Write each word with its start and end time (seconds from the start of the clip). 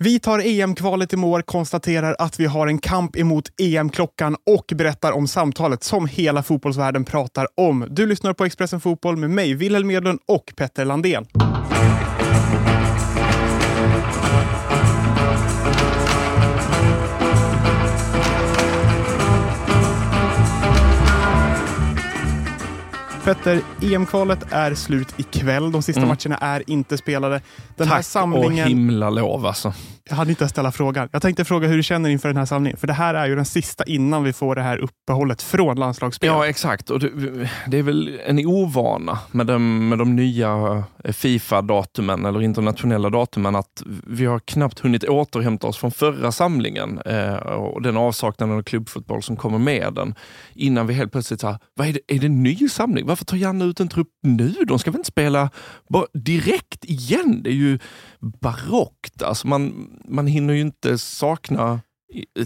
Vi 0.00 0.18
tar 0.18 0.38
EM-kvalet 0.38 1.12
i 1.12 1.16
mål, 1.16 1.42
konstaterar 1.42 2.16
att 2.18 2.40
vi 2.40 2.46
har 2.46 2.66
en 2.66 2.78
kamp 2.78 3.16
emot 3.16 3.44
EM-klockan 3.60 4.36
och 4.46 4.72
berättar 4.74 5.12
om 5.12 5.28
samtalet 5.28 5.84
som 5.84 6.06
hela 6.06 6.42
fotbollsvärlden 6.42 7.04
pratar 7.04 7.46
om. 7.54 7.86
Du 7.90 8.06
lyssnar 8.06 8.32
på 8.32 8.44
Expressen 8.44 8.80
Fotboll 8.80 9.16
med 9.16 9.30
mig, 9.30 9.54
Wilhelm 9.54 9.90
Edlund 9.90 10.18
och 10.26 10.52
Petter 10.56 10.84
Landén. 10.84 11.26
Petter, 23.28 23.60
EM-kvalet 23.82 24.38
är 24.50 24.74
slut 24.74 25.14
ikväll. 25.16 25.72
De 25.72 25.82
sista 25.82 26.00
Mm. 26.00 26.08
matcherna 26.08 26.36
är 26.38 26.70
inte 26.70 26.98
spelade. 26.98 27.40
Den 27.76 27.88
här 27.88 27.96
Tack 27.96 28.04
samlingen... 28.04 28.64
och 28.64 28.68
himla 28.70 29.10
lov 29.10 29.46
alltså. 29.46 29.72
Jag 30.08 30.16
hann 30.16 30.30
inte 30.30 30.42
ens 30.42 30.50
ställa 30.50 30.72
frågan. 30.72 31.08
Jag 31.12 31.22
tänkte 31.22 31.44
fråga 31.44 31.68
hur 31.68 31.76
du 31.76 31.82
känner 31.82 32.10
inför 32.10 32.28
den 32.28 32.36
här 32.36 32.44
samlingen. 32.44 32.78
För 32.78 32.86
det 32.86 32.92
här 32.92 33.14
är 33.14 33.26
ju 33.26 33.36
den 33.36 33.44
sista 33.44 33.84
innan 33.84 34.24
vi 34.24 34.32
får 34.32 34.54
det 34.54 34.62
här 34.62 34.78
uppehållet 34.78 35.42
från 35.42 35.76
landslagsspel. 35.76 36.26
Ja, 36.26 36.46
exakt. 36.46 36.90
Och 36.90 37.00
det, 37.66 37.78
är 37.78 37.82
väl 37.82 38.20
en 38.26 38.46
ovana 38.46 39.18
med 39.30 39.46
de, 39.46 39.88
med 39.88 39.98
de 39.98 40.16
nya 40.16 40.84
eh, 41.04 41.12
Fifa-datumen 41.12 42.24
eller 42.24 42.42
internationella 42.42 43.10
datumen 43.10 43.56
att 43.56 43.82
vi 44.06 44.26
har 44.26 44.38
knappt 44.38 44.78
hunnit 44.78 45.04
återhämta 45.04 45.66
oss 45.66 45.78
från 45.78 45.90
förra 45.90 46.32
samlingen 46.32 46.98
eh, 46.98 47.34
och 47.34 47.82
den 47.82 47.96
avsaknaden 47.96 48.58
av 48.58 48.62
klubbfotboll 48.62 49.22
som 49.22 49.36
kommer 49.36 49.58
med 49.58 49.92
den. 49.94 50.14
Innan 50.54 50.86
vi 50.86 50.94
helt 50.94 51.12
plötsligt 51.12 51.40
sa, 51.40 51.58
vad 51.74 51.88
är 51.88 51.92
det, 51.92 52.00
är 52.14 52.18
det 52.18 52.26
en 52.26 52.42
ny 52.42 52.68
samling? 52.68 53.06
Varför 53.06 53.24
tar 53.24 53.36
Janne 53.36 53.64
ut 53.64 53.80
en 53.80 53.88
trupp 53.88 54.08
nu? 54.22 54.54
De 54.66 54.78
ska 54.78 54.90
väl 54.90 54.98
inte 54.98 55.08
spela 55.08 55.50
bara 55.88 56.06
direkt 56.14 56.84
igen? 56.84 57.40
Det 57.42 57.50
är 57.50 57.54
ju 57.54 57.78
barockt. 58.20 59.22
Alltså 59.22 59.46
man, 59.46 59.90
man 60.08 60.26
hinner 60.26 60.54
ju 60.54 60.60
inte 60.60 60.98
sakna 60.98 61.80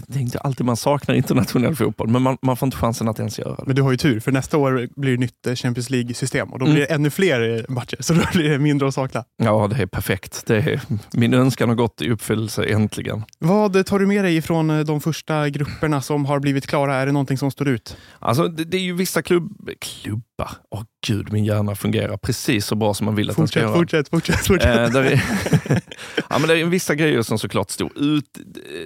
det 0.07 0.15
är 0.17 0.21
inte 0.21 0.39
alltid 0.39 0.65
man 0.65 0.77
saknar 0.77 1.15
internationell 1.15 1.75
fotboll, 1.75 2.07
men 2.07 2.21
man, 2.21 2.37
man 2.41 2.57
får 2.57 2.65
inte 2.67 2.77
chansen 2.77 3.07
att 3.07 3.19
ens 3.19 3.39
göra 3.39 3.55
det. 3.55 3.63
Men 3.67 3.75
du 3.75 3.81
har 3.81 3.91
ju 3.91 3.97
tur, 3.97 4.19
för 4.19 4.31
nästa 4.31 4.57
år 4.57 4.89
blir 5.01 5.11
det 5.11 5.17
nytt 5.17 5.47
eh, 5.47 5.55
Champions 5.55 5.89
League-system 5.89 6.53
och 6.53 6.59
då 6.59 6.65
Mm. 6.65 6.75
blir 6.75 6.87
det 6.87 6.93
ännu 6.93 7.09
fler 7.09 7.57
eh, 7.59 7.73
matcher, 7.73 7.97
så 7.99 8.13
då 8.13 8.21
blir 8.33 8.49
det 8.49 8.59
mindre 8.59 8.87
att 8.87 8.93
sakna. 8.93 9.23
Ja, 9.37 9.67
det 9.67 9.81
är 9.81 9.85
perfekt. 9.85 10.45
Det 10.45 10.57
är, 10.57 10.81
min 11.13 11.33
önskan 11.33 11.69
har 11.69 11.75
gått 11.75 12.01
i 12.01 12.09
uppfyllelse 12.09 12.63
äntligen. 12.65 13.23
Vad 13.39 13.85
tar 13.85 13.99
du 13.99 14.05
med 14.07 14.25
dig 14.25 14.35
ifrån 14.37 14.69
eh, 14.69 14.79
de 14.79 15.01
första 15.01 15.49
grupperna 15.49 16.01
som 16.01 16.25
har 16.25 16.39
blivit 16.39 16.67
klara? 16.67 16.95
Är 16.95 17.05
det 17.05 17.11
någonting 17.11 17.37
som 17.37 17.51
står 17.51 17.67
ut? 17.67 17.97
Alltså, 18.19 18.47
det, 18.47 18.63
det 18.63 18.77
är 18.77 18.81
ju 18.81 18.93
vissa 18.93 19.21
klubb, 19.21 19.69
klubbar. 19.79 20.23
Åh 20.71 20.83
gud, 21.07 21.31
min 21.33 21.45
hjärna 21.45 21.75
fungerar 21.75 22.17
precis 22.17 22.65
så 22.65 22.75
bra 22.75 22.93
som 22.93 23.05
man 23.05 23.15
vill 23.15 23.29
att 23.29 23.35
den 23.37 23.47
ska 23.47 23.59
Fortsätt, 23.73 24.11
göra. 24.11 24.11
fortsätt, 24.11 24.45
fortsätt. 24.47 24.47
fortsätt. 24.47 24.95
Eh, 24.95 25.19
ja, 26.29 26.39
men 26.39 26.47
det 26.47 26.59
är 26.61 26.65
vissa 26.65 26.95
grejer 26.95 27.21
som 27.21 27.39
såklart 27.39 27.69
står 27.71 27.91
ut. 27.97 28.25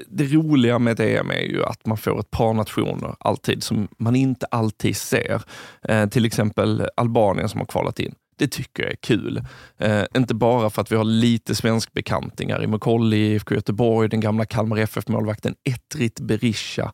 Det- 0.08 0.26
roliga 0.28 0.80
med 0.80 0.94
ett 0.94 1.00
EM 1.00 1.32
är 1.32 1.42
ju 1.42 1.64
att 1.66 1.86
man 1.86 1.98
får 1.98 2.20
ett 2.20 2.32
par 2.32 2.54
nationer 2.54 3.16
alltid 3.20 3.64
som 3.64 3.88
man 3.98 4.16
inte 4.16 4.46
alltid 4.46 4.98
ser. 4.98 5.42
Eh, 5.84 6.06
till 6.10 6.26
exempel 6.26 6.88
Albanien 6.98 7.50
som 7.50 7.60
har 7.60 7.66
kvalat 7.66 8.00
in. 8.00 8.16
Det 8.40 8.48
tycker 8.48 8.84
jag 8.84 8.92
är 8.92 8.96
kul. 8.96 9.44
Eh, 9.80 10.04
inte 10.16 10.34
bara 10.36 10.70
för 10.70 10.82
att 10.82 10.92
vi 10.92 10.96
har 10.96 11.04
lite 11.04 11.56
svenskbekantingar 11.56 12.64
i 12.64 12.68
McCauley, 12.68 13.20
IFK 13.20 13.56
Göteborg, 13.56 14.10
den 14.10 14.20
gamla 14.20 14.46
Kalmar 14.46 14.78
FF-målvakten 14.78 15.56
Etrit 15.70 16.20
Berisha 16.20 16.92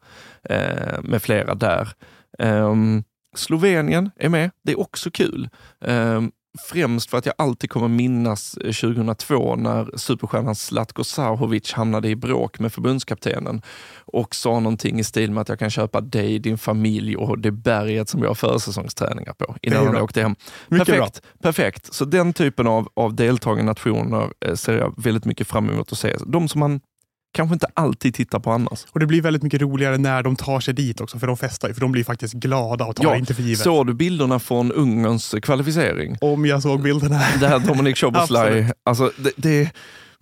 eh, 0.49 1.01
med 1.03 1.21
flera 1.23 1.55
där. 1.55 1.89
Ehm, 2.39 3.03
Slovenien 3.35 4.11
är 4.15 4.29
med, 4.29 4.51
det 4.63 4.71
är 4.71 4.79
också 4.79 5.11
kul. 5.11 5.49
Ehm, 5.85 6.31
främst 6.59 7.09
för 7.09 7.17
att 7.17 7.25
jag 7.25 7.35
alltid 7.37 7.69
kommer 7.69 7.87
minnas 7.87 8.57
eh, 8.57 8.71
2002 8.71 9.55
när 9.55 9.97
superstjärnan 9.97 10.55
Zlatko 10.55 11.03
Sahovic 11.03 11.73
hamnade 11.73 12.09
i 12.09 12.15
bråk 12.15 12.59
med 12.59 12.73
förbundskaptenen 12.73 13.61
och 14.05 14.35
sa 14.35 14.59
någonting 14.59 14.99
i 14.99 15.03
stil 15.03 15.31
med 15.31 15.41
att 15.41 15.49
jag 15.49 15.59
kan 15.59 15.69
köpa 15.69 16.01
dig, 16.01 16.39
din 16.39 16.57
familj 16.57 17.15
och 17.15 17.39
det 17.39 17.51
berget 17.51 18.09
som 18.09 18.21
jag 18.21 18.29
har 18.29 18.35
försäsongsträningar 18.35 19.33
på 19.33 19.55
innan 19.61 19.85
han 19.85 19.95
åkte 19.95 20.21
hem. 20.21 20.35
Mycket 20.67 20.87
perfekt, 20.87 21.21
perfekt. 21.41 21.93
Så 21.93 22.05
den 22.05 22.33
typen 22.33 22.67
av, 22.67 22.89
av 22.93 23.15
deltagande 23.15 23.63
nationer 23.63 24.33
eh, 24.45 24.55
ser 24.55 24.77
jag 24.77 24.93
väldigt 24.97 25.25
mycket 25.25 25.47
fram 25.47 25.69
emot 25.69 25.91
att 25.91 25.97
se. 25.97 26.15
De 26.27 26.47
som 26.47 26.59
man 26.59 26.81
kanske 27.33 27.53
inte 27.53 27.67
alltid 27.73 28.13
tittar 28.15 28.39
på 28.39 28.51
annars. 28.51 28.85
Och 28.91 28.99
det 28.99 29.05
blir 29.05 29.21
väldigt 29.21 29.43
mycket 29.43 29.61
roligare 29.61 29.97
när 29.97 30.23
de 30.23 30.35
tar 30.35 30.59
sig 30.59 30.73
dit 30.73 31.01
också, 31.01 31.19
för 31.19 31.27
de 31.27 31.37
festar 31.37 31.67
ju, 31.67 31.73
för 31.73 31.81
de 31.81 31.91
blir 31.91 32.03
faktiskt 32.03 32.33
glada 32.33 32.85
och 32.85 32.95
tar 32.95 33.03
Ja, 33.03 33.11
det 33.11 33.17
inte 33.17 33.33
för 33.33 33.43
givet. 33.43 33.59
Såg 33.59 33.87
du 33.87 33.93
bilderna 33.93 34.39
från 34.39 34.71
Ungerns 34.71 35.35
kvalificering? 35.41 36.17
Om 36.21 36.45
jag 36.45 36.61
såg 36.61 36.81
bilderna. 36.81 37.15
Det 37.39 37.47
här 37.47 37.59
Dominic 37.59 38.03
Absolut. 38.03 38.71
alltså 38.83 39.11
det, 39.17 39.31
det, 39.35 39.71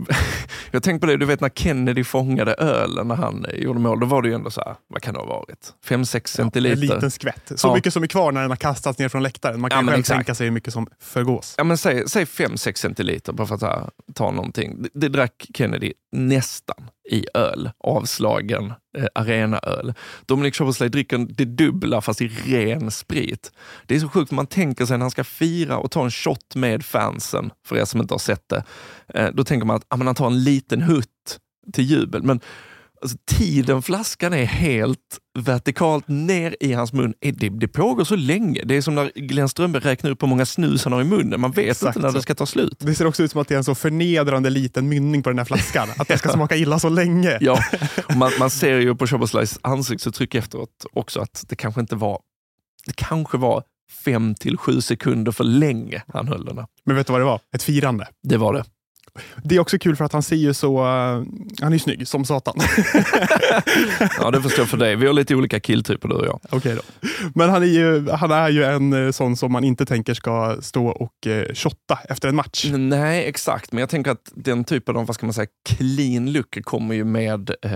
jag 0.72 0.84
tänkte 0.84 1.08
på 1.08 1.12
det, 1.12 1.18
du 1.18 1.26
vet 1.26 1.42
när 1.42 1.50
Kennedy 1.50 2.04
fångade 2.04 2.54
ölen 2.54 3.08
när 3.08 3.16
han 3.16 3.46
gjorde 3.54 3.80
mål, 3.80 4.00
då 4.00 4.06
var 4.06 4.22
det 4.22 4.28
ju 4.30 4.36
ändå 4.36 4.52
så 4.52 4.62
här, 4.62 4.76
vad 4.88 5.02
kan 5.02 5.14
det 5.14 5.20
ha 5.20 5.28
varit? 5.28 5.74
5-6 5.88 6.16
En 6.16 6.26
centiliter? 6.28 6.76
liten 6.76 7.12
skvätt. 7.12 7.52
Så 7.56 7.68
Ja. 7.68 7.76
mycket 7.76 7.94
som 7.94 8.04
är 8.04 8.08
kvar 8.08 8.32
när 8.32 8.42
den 8.42 8.50
har 8.50 8.58
kastats 8.58 9.00
ner 9.00 9.10
från 9.10 9.24
läktaren. 9.24 9.62
Man 9.62 9.70
kan 9.70 9.86
Ja, 9.86 9.92
själv 9.92 10.00
exakt. 10.00 10.18
tänka 10.18 10.36
sig 10.36 10.46
hur 10.48 10.52
mycket 10.52 10.74
som 10.74 10.88
förgås. 11.02 11.56
Ja, 11.58 11.64
men 11.64 11.78
säg, 11.78 12.10
säg 12.10 12.26
5-6 12.26 12.74
centiliter 12.76 13.34
bara 13.34 13.48
för 13.48 13.56
att 13.56 13.62
ta, 13.62 13.90
ta 14.14 14.32
någonting. 14.32 14.82
Det, 14.84 14.90
det 14.94 15.10
drack 15.10 15.46
Kennedy 15.54 15.94
nästan 16.12 16.76
i 17.10 17.26
öl, 17.34 17.70
avslagen 17.80 18.74
eh, 18.98 19.06
arenaöl. 19.16 19.94
Dominic 20.26 20.56
Szoboszlai 20.56 20.90
dricker 20.90 21.18
det 21.18 21.46
dubbla 21.46 22.02
fast 22.02 22.22
i 22.22 22.28
ren 22.28 22.92
sprit. 22.92 23.52
Det 23.86 23.96
är 23.96 24.00
så 24.00 24.10
sjukt, 24.10 24.32
man 24.32 24.48
tänker 24.48 24.86
sig 24.86 24.98
när 24.98 25.04
han 25.04 25.12
ska 25.12 25.24
fira 25.24 25.78
och 25.78 25.92
ta 25.92 26.04
en 26.04 26.12
shot 26.12 26.56
med 26.56 26.86
fansen, 26.86 27.52
för 27.66 27.78
er 27.78 27.86
som 27.86 28.02
inte 28.02 28.14
har 28.14 28.20
sett 28.20 28.50
det. 28.50 28.64
Eh, 29.14 29.30
då 29.34 29.44
tänker 29.44 29.66
man 29.66 29.76
att 29.76 29.86
ah, 29.88 29.98
men 29.98 30.08
han 30.08 30.16
tar 30.16 30.28
en 30.28 30.44
liten 30.44 30.82
hutt 30.82 31.40
till 31.74 31.84
jubel. 31.84 32.24
Men 32.24 32.40
alltså, 33.02 33.18
tiden 33.26 33.82
flaskan 33.82 34.34
är 34.34 34.46
helt 34.46 34.98
vertikalt 35.40 36.08
ner 36.08 36.56
i 36.60 36.74
hans 36.74 36.94
mun. 36.94 37.14
Eh, 37.22 37.34
Det, 37.34 37.50
det 37.50 37.68
pågår 37.68 38.04
så 38.04 38.16
länge. 38.16 38.64
Det 38.66 38.76
är 38.78 38.82
som 38.82 38.96
när 38.96 39.12
Glenn 39.16 39.50
Strömberg 39.50 39.84
räknar 39.84 40.12
upp 40.12 40.24
hur 40.24 40.28
många 40.28 40.46
snus 40.46 40.84
han 40.84 40.94
har 40.94 41.02
i 41.02 41.04
munnen. 41.04 41.42
Man 41.42 41.52
vet 41.52 41.72
Exakt 41.72 41.96
inte 41.96 42.00
när 42.08 42.12
så. 42.12 42.18
det 42.18 42.22
ska 42.22 42.36
ta 42.36 42.46
slut. 42.46 42.76
Det 42.80 42.96
ser 42.96 43.06
också 43.06 43.24
ut 43.24 43.32
som 43.32 43.42
att 43.42 43.48
det 43.48 43.54
är 43.56 43.58
en 43.58 43.64
så 43.64 43.76
förnedrande 43.76 44.50
liten 44.50 44.90
mynning 44.90 45.24
på 45.24 45.30
den 45.30 45.38
här 45.38 45.46
flaskan. 45.46 45.88
Att 45.98 46.08
det 46.08 46.18
ska 46.18 46.30
smaka 46.34 46.56
illa 46.56 46.80
så 46.80 46.90
länge. 46.90 47.38
Ja, 47.42 47.60
man, 48.16 48.32
man 48.40 48.50
ser 48.50 48.78
ju 48.80 48.96
på 48.96 49.08
Szoboszlais 49.08 49.60
ansiktsuttryck 49.62 50.36
efteråt 50.36 50.86
också 50.94 51.20
att 51.20 51.46
det 51.48 51.56
kanske 51.56 51.82
inte 51.82 51.96
var, 51.96 52.20
det 52.86 52.94
kanske 52.96 53.38
var 53.38 53.64
fem 54.06 54.36
till 54.36 54.58
sju 54.58 54.82
sekunder 54.82 55.32
för 55.32 55.44
länge 55.44 56.04
han 56.08 56.28
höll 56.28 56.46
den. 56.46 56.66
Men 56.86 56.96
vet 56.96 57.08
du 57.08 57.14
vad 57.14 57.22
det 57.22 57.26
var? 57.26 57.40
Ett 57.56 57.64
firande. 57.64 58.08
Det 58.24 58.38
var 58.38 58.54
det. 58.54 58.64
Det 59.44 59.56
är 59.56 59.60
också 59.60 59.80
kul 59.80 59.96
för 59.96 60.06
att 60.06 60.14
han 60.14 60.24
ser 60.24 60.36
ju 60.36 60.54
så... 60.54 60.78
eh, 60.80 60.84
han 61.62 61.68
är 61.68 61.72
ju 61.72 61.80
snygg 61.80 62.08
som 62.08 62.26
satan. 62.26 62.56
Ja, 64.20 64.32
det 64.32 64.42
förstår 64.42 64.62
jag 64.62 64.70
för 64.70 64.78
dig. 64.78 64.96
Vi 64.96 65.06
har 65.08 65.14
lite 65.14 65.36
olika 65.36 65.60
killtyper 65.60 66.08
du 66.10 66.16
och 66.16 66.26
jag. 66.26 66.40
Okej 66.50 66.76
då. 66.76 66.82
Men 67.36 67.50
han 67.50 67.62
är, 67.64 67.68
ju, 67.68 68.10
han 68.10 68.32
är 68.32 68.50
ju 68.50 68.64
en 68.64 69.06
eh, 69.06 69.12
sån 69.12 69.36
som 69.38 69.52
man 69.52 69.64
inte 69.64 69.86
tänker 69.86 70.14
ska 70.14 70.58
stå 70.62 70.88
och 70.88 71.28
eh, 71.28 71.54
shotta 71.54 72.00
efter 72.10 72.30
en 72.30 72.36
match. 72.36 72.66
Nej, 72.74 73.26
exakt. 73.28 73.72
Men 73.72 73.80
jag 73.80 73.90
tänker 73.90 74.12
att 74.12 74.32
den 74.36 74.64
typen 74.64 74.96
av 74.98 75.06
vad 75.06 75.16
ska 75.16 75.26
man 75.26 75.34
säga, 75.34 75.48
clean 75.70 76.32
look 76.34 76.58
kommer 76.64 76.96
ju 76.96 77.04
med 77.04 77.50
eh, 77.62 77.72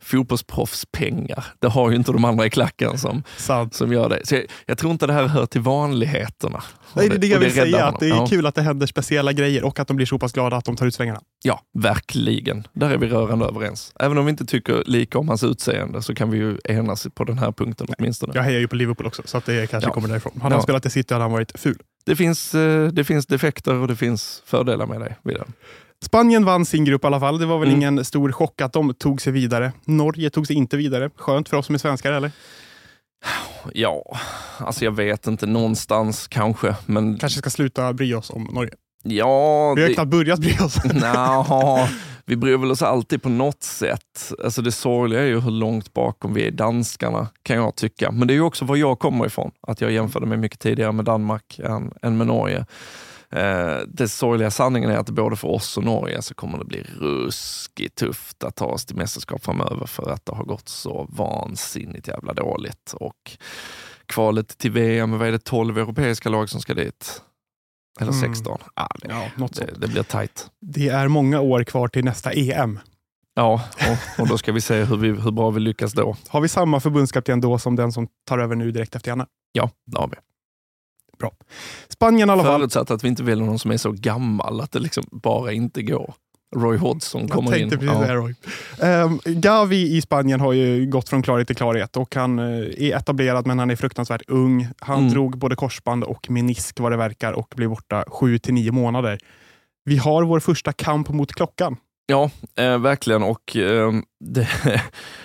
fotbollsproffspengar. 0.00 1.44
Det 1.58 1.68
har 1.68 1.90
ju 1.90 1.96
inte 1.96 2.12
de 2.12 2.24
andra 2.24 2.46
i 2.46 2.50
klacken 2.50 2.98
som, 2.98 3.22
Sant. 3.36 3.74
som 3.74 3.92
gör 3.92 4.08
det. 4.08 4.26
Så 4.26 4.34
jag, 4.34 4.44
jag 4.66 4.78
tror 4.78 4.92
inte 4.92 5.06
det 5.06 5.12
här 5.12 5.26
hör 5.26 5.46
till 5.46 5.60
vanligheterna. 5.60 6.62
Nej, 6.94 7.08
det 7.08 7.14
är 7.14 7.18
det 7.18 7.26
jag 7.26 7.38
vill 7.38 7.52
säga. 7.54 7.76
honom. 7.78 7.94
Att 7.94 8.00
det 8.00 8.06
är 8.06 8.10
Ja. 8.10 8.26
kul 8.26 8.46
att 8.46 8.54
det 8.54 8.62
händer 8.62 8.86
speciella 8.86 9.32
grejer 9.32 9.64
och 9.64 9.78
att 9.80 9.88
de 9.88 9.96
blir 9.96 10.06
så 10.06 10.15
pass 10.18 10.32
glada 10.32 10.56
att 10.56 10.64
de 10.64 10.76
tar 10.76 10.86
ut 10.86 10.94
svängarna. 10.94 11.20
Ja, 11.44 11.60
verkligen. 11.78 12.66
Där 12.72 12.90
är 12.90 12.98
vi 12.98 13.06
rörande 13.08 13.44
överens. 13.46 13.92
Även 14.00 14.18
om 14.18 14.24
vi 14.24 14.30
inte 14.30 14.46
tycker 14.46 14.82
lika 14.86 15.18
om 15.18 15.28
hans 15.28 15.44
utseende 15.44 16.02
så 16.02 16.14
kan 16.14 16.30
vi 16.30 16.38
ju 16.38 16.58
enas 16.64 17.06
på 17.14 17.24
den 17.24 17.38
här 17.38 17.52
punkten 17.52 17.86
åtminstone. 17.98 18.32
Jag 18.34 18.42
hejar 18.42 18.60
ju 18.60 18.68
på 18.68 18.76
Liverpool 18.76 19.06
också, 19.06 19.22
så 19.24 19.38
att 19.38 19.44
det 19.44 19.70
kanske 19.70 19.88
Ja. 19.90 19.94
kommer 19.94 20.08
därifrån. 20.08 20.32
Hade 20.34 20.54
han 20.54 20.58
Ja. 20.58 20.62
spelat 20.62 20.86
i 20.86 20.90
City 20.90 21.14
hade 21.14 21.24
han 21.24 21.32
varit 21.32 21.58
ful. 21.60 21.78
Det, 22.06 22.16
finns, 22.16 22.54
eh, 22.54 22.86
det 22.88 23.04
finns 23.04 23.26
defekter 23.26 23.74
och 23.74 23.88
det 23.88 23.96
finns 23.96 24.42
fördelar 24.46 24.86
med 24.86 25.00
det. 25.00 25.16
Vidare. 25.24 25.46
Spanien 26.04 26.44
vann 26.44 26.66
sin 26.66 26.84
grupp 26.84 27.04
i 27.04 27.06
alla 27.06 27.20
fall. 27.20 27.38
Det 27.38 27.46
var 27.46 27.58
väl 27.58 27.68
Mm. 27.68 27.80
ingen 27.80 28.04
stor 28.04 28.32
chock 28.32 28.60
att 28.60 28.72
de 28.72 28.94
tog 28.94 29.20
sig 29.20 29.32
vidare. 29.32 29.72
Norge 29.84 30.30
tog 30.30 30.46
sig 30.46 30.56
inte 30.56 30.76
vidare. 30.76 31.10
Skönt 31.16 31.48
för 31.48 31.56
oss 31.56 31.66
som 31.66 31.74
är 31.74 31.78
svenskar, 31.78 32.12
eller? 32.12 32.30
Ja, 33.72 34.16
alltså 34.58 34.84
jag 34.84 34.92
vet 34.92 35.26
inte. 35.26 35.46
Någonstans 35.46 36.28
kanske. 36.28 36.76
Men 36.86 37.18
Kanske 37.18 37.38
ska 37.38 37.50
sluta 37.50 37.92
bry 37.92 38.14
oss 38.14 38.30
om 38.30 38.44
Norge. 38.52 38.70
Ja, 39.08 39.74
Vi 39.74 39.82
har 39.82 39.88
det, 39.88 39.94
knappt 39.94 40.10
börjat 40.10 40.40
bry 40.40 40.58
oss. 40.58 40.84
Nja, 40.94 41.88
vi 42.24 42.36
bryr 42.36 42.56
väl 42.56 42.70
oss 42.70 42.82
alltid 42.82 43.22
på 43.22 43.28
något 43.28 43.62
sätt. 43.62 44.32
Alltså 44.44 44.62
det 44.62 44.72
sorgliga 44.72 45.20
är 45.20 45.26
ju 45.26 45.40
hur 45.40 45.50
långt 45.50 45.92
bakom 45.92 46.34
vi 46.34 46.46
är 46.46 46.50
danskarna, 46.50 47.28
kan 47.42 47.56
jag 47.56 47.76
tycka. 47.76 48.10
Men 48.10 48.28
det 48.28 48.34
är 48.34 48.36
ju 48.36 48.42
också 48.42 48.64
var 48.64 48.76
jag 48.76 48.98
kommer 48.98 49.26
ifrån. 49.26 49.50
Att 49.60 49.80
jag 49.80 49.92
jämförde 49.92 50.26
mig 50.26 50.38
mycket 50.38 50.60
tidigare 50.60 50.92
med 50.92 51.04
Danmark 51.04 51.58
än, 51.58 51.92
än 52.02 52.16
med 52.16 52.26
Norge. 52.26 52.66
Eh, 53.30 53.78
det 53.88 54.08
sorgliga 54.08 54.50
sanningen 54.50 54.90
är 54.90 54.96
att 54.96 55.10
både 55.10 55.36
för 55.36 55.48
oss 55.48 55.76
och 55.76 55.84
Norge 55.84 56.22
så 56.22 56.34
kommer 56.34 56.58
det 56.58 56.64
bli 56.64 56.86
ruskigt 56.98 57.98
tufft 57.98 58.44
att 58.44 58.56
ta 58.56 58.66
oss 58.66 58.86
till 58.86 58.96
mästerskap 58.96 59.44
framöver 59.44 59.86
för 59.86 60.10
att 60.10 60.26
det 60.26 60.34
har 60.34 60.44
gått 60.44 60.68
så 60.68 61.06
vansinnigt 61.10 62.08
jävla 62.08 62.32
dåligt. 62.32 62.94
Och 62.94 63.36
kvalet 64.06 64.58
till 64.58 64.70
VM, 64.70 65.18
vad 65.18 65.28
är 65.28 65.32
det, 65.32 65.44
12 65.44 65.78
europeiska 65.78 66.28
lag 66.28 66.48
som 66.48 66.60
ska 66.60 66.74
dit? 66.74 67.22
Eller 68.00 68.12
Mm. 68.12 68.28
16. 68.34 68.58
Ah, 68.74 68.86
det, 69.02 69.08
Ja, 69.08 69.30
något 69.36 69.56
det, 69.56 69.74
det 69.80 69.88
blir 69.88 70.02
tajt. 70.02 70.50
Det 70.60 70.88
är 70.88 71.08
många 71.08 71.40
år 71.40 71.64
kvar 71.64 71.88
till 71.88 72.04
nästa 72.04 72.32
EM. 72.32 72.78
Ja, 73.34 73.62
och, 73.90 74.20
och 74.22 74.28
då 74.28 74.38
ska 74.38 74.52
vi 74.52 74.60
se 74.60 74.84
hur, 74.84 74.96
vi, 74.96 75.08
hur 75.08 75.30
bra 75.30 75.50
vi 75.50 75.60
lyckas 75.60 75.92
då. 75.92 76.16
Har 76.28 76.40
vi 76.40 76.48
samma 76.48 76.80
förbundskapten 76.80 77.40
då 77.40 77.58
som 77.58 77.76
den 77.76 77.92
som 77.92 78.08
tar 78.28 78.38
över 78.38 78.56
nu 78.56 78.70
direkt 78.72 78.94
efter 78.94 79.10
Janne? 79.10 79.26
Ja, 79.52 79.70
det 79.86 79.98
har 79.98 80.08
vi. 80.08 80.16
Spanien 81.88 82.28
i 82.28 82.32
alla 82.32 82.42
fall. 82.44 82.60
Förutsatt 82.60 82.90
att 82.90 83.04
vi 83.04 83.08
inte 83.08 83.22
väljer 83.22 83.46
någon 83.46 83.58
som 83.58 83.70
är 83.70 83.76
så 83.76 83.92
gammal 83.92 84.60
att 84.60 84.72
det 84.72 84.78
liksom 84.78 85.04
bara 85.10 85.52
inte 85.52 85.82
går. 85.82 86.14
Roy 86.56 86.76
Hodgson 86.76 87.28
kommer 87.28 87.56
in. 87.56 87.70
precis 87.70 87.86
Ja. 87.88 88.14
Roy. 88.14 88.34
Ehm, 88.82 89.20
Gavi 89.24 89.96
i 89.96 90.00
Spanien 90.02 90.40
har 90.40 90.52
ju 90.52 90.86
gått 90.86 91.08
från 91.08 91.22
klarhet 91.22 91.46
till 91.46 91.56
klarhet 91.56 91.96
och 91.96 92.14
han 92.14 92.38
eh, 92.38 92.44
är 92.78 92.96
etablerad 92.96 93.46
men 93.46 93.58
han 93.58 93.70
är 93.70 93.76
fruktansvärt 93.76 94.22
ung. 94.28 94.68
Han 94.78 94.98
Mm. 94.98 95.12
drog 95.12 95.38
både 95.38 95.56
korsband 95.56 96.04
och 96.04 96.30
menisk 96.30 96.80
vad 96.80 96.92
det 96.92 96.96
verkar 96.96 97.32
och 97.32 97.54
blev 97.56 97.68
borta 97.70 98.04
7 98.08 98.38
till 98.38 98.54
9 98.54 98.72
månader. 98.72 99.18
Vi 99.84 99.96
har 99.96 100.22
vår 100.22 100.40
första 100.40 100.72
kamp 100.72 101.08
mot 101.08 101.32
klockan. 101.32 101.76
Ja, 102.06 102.30
eh, 102.58 102.78
verkligen. 102.78 103.22
Och 103.22 103.56
eh, 103.56 103.92
det, 104.24 104.48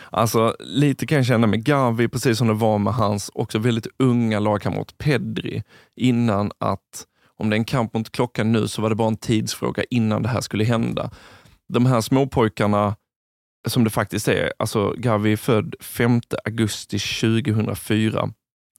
alltså, 0.09 0.55
lite 0.59 1.05
kan 1.07 1.15
jag 1.15 1.25
känna 1.25 1.47
med 1.47 1.63
Gavi, 1.63 2.07
precis 2.07 2.37
som 2.37 2.47
det 2.47 2.53
var 2.53 2.77
med 2.77 2.93
hans 2.93 3.31
också 3.33 3.59
väldigt 3.59 3.87
unga 3.99 4.39
lagkamrat 4.39 4.97
Pedri, 4.97 5.63
innan 5.95 6.51
att, 6.59 7.05
om 7.41 7.49
det 7.49 7.55
är 7.55 7.57
en 7.57 7.65
kamp 7.65 7.93
mot 7.93 8.11
klockan 8.11 8.51
nu, 8.51 8.67
så 8.67 8.81
var 8.81 8.89
det 8.89 8.95
bara 8.95 9.07
en 9.07 9.17
tidsfråga 9.17 9.83
innan 9.89 10.23
det 10.23 10.29
här 10.29 10.41
skulle 10.41 10.63
hända. 10.63 11.11
De 11.73 11.85
här 11.85 12.01
småpojkarna, 12.01 12.95
som 13.67 13.83
det 13.83 13.89
faktiskt 13.89 14.27
är, 14.27 14.53
alltså 14.59 14.93
Gavi 14.97 15.31
är 15.33 15.37
född 15.37 15.75
5 15.79 16.21
augusti 16.45 16.99
2004, 16.99 18.29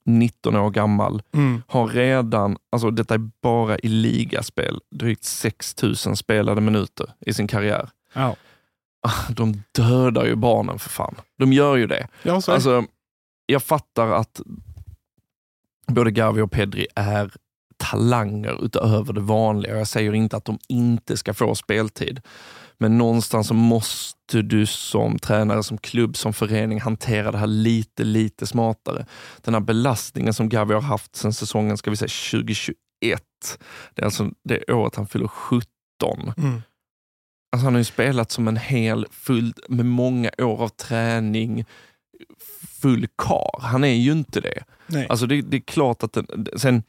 19 0.05 0.55
år 0.55 0.69
gammal, 0.69 1.21
har 1.67 1.87
redan, 1.87 2.57
alltså 2.71 2.91
detta 2.91 3.13
är 3.13 3.29
bara 3.41 3.77
i 3.79 3.87
ligaspel, 3.87 4.79
drygt 4.95 5.23
6000 5.23 6.15
spelade 6.15 6.61
minuter 6.61 7.09
i 7.25 7.33
sin 7.33 7.47
karriär. 7.47 7.89
Ah, 9.05 9.11
De 9.29 9.63
dödar 9.71 10.25
ju 10.25 10.35
barnen 10.35 10.79
för 10.79 10.89
fan. 10.89 11.15
De 11.39 11.53
gör 11.53 11.75
ju 11.75 11.87
det. 11.87 12.07
Ja. 12.23 12.41
Alltså, 12.47 12.85
jag 13.45 13.63
fattar 13.63 14.07
att 14.11 14.41
både 15.87 16.11
Gavi 16.11 16.41
och 16.41 16.51
Pedri 16.51 16.87
är 16.95 17.31
talanger 17.77 18.65
utöver 18.65 19.13
det 19.13 19.21
vanliga. 19.21 19.77
Jag 19.77 19.87
säger 19.87 20.13
inte 20.13 20.37
att 20.37 20.45
de 20.45 20.59
inte 20.67 21.17
ska 21.17 21.33
få 21.33 21.55
speltid. 21.55 22.21
Men 22.77 22.97
någonstans 22.97 23.47
så 23.47 23.53
måste 23.53 24.41
du 24.41 24.65
som 24.65 25.19
tränare, 25.19 25.63
som 25.63 25.77
klubb, 25.77 26.17
som 26.17 26.33
förening 26.33 26.81
hantera 26.81 27.31
det 27.31 27.37
här 27.37 27.47
lite, 27.47 28.03
lite 28.03 28.47
smartare. 28.47 29.05
Den 29.41 29.53
här 29.53 29.61
belastningen 29.61 30.33
som 30.33 30.49
Gavi 30.49 30.73
har 30.73 30.81
haft 30.81 31.15
sedan 31.15 31.33
säsongen 31.33 31.77
ska 31.77 31.89
vi 31.89 31.97
säga 31.97 32.09
2021. 32.31 32.77
Det 33.93 34.01
är 34.01 34.05
alltså 34.05 34.29
det 34.43 34.73
året 34.73 34.95
han 34.95 35.07
fyller 35.07 35.27
17. 35.27 35.67
Mm. 36.37 36.61
Alltså 37.51 37.65
han 37.65 37.73
har 37.73 37.79
ju 37.79 37.85
spelat 37.85 38.31
som 38.31 38.47
en 38.47 38.57
hel, 38.57 39.05
full, 39.11 39.53
med 39.67 39.85
många 39.85 40.31
år 40.37 40.63
av 40.63 40.69
träning, 40.69 41.65
full 42.81 43.07
kar. 43.17 43.59
Han 43.61 43.83
är 43.83 43.93
ju 43.93 44.11
inte 44.11 44.41
det. 44.41 44.63
Nej. 44.87 45.07
Alltså 45.09 45.25
det, 45.25 45.41
det 45.41 45.57
är 45.57 45.61
klart 45.61 46.03
att 46.03 46.13
den, 46.13 46.47
sen, 46.55 46.83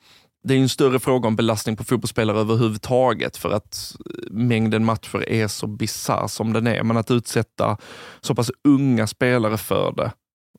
det 0.45 0.55
är 0.55 0.59
en 0.59 0.69
större 0.69 1.01
fråga 1.01 1.29
om 1.29 1.37
belastning 1.37 1.77
på 1.77 1.85
fotbollsspelare 1.85 2.39
överhuvudtaget 2.39 3.37
för 3.37 3.51
att 3.51 3.97
eh, 4.11 4.31
mängden 4.31 4.85
matcher 4.85 5.29
är 5.29 5.49
så 5.49 5.67
bisarr 5.67 6.27
som 6.29 6.53
den 6.53 6.67
är. 6.67 6.83
Men 6.83 6.97
att 6.97 7.11
utsätta 7.11 7.79
så 8.21 8.35
pass 8.35 8.51
unga 8.65 9.07
spelare 9.07 9.57
för 9.57 9.93
det, 9.93 10.13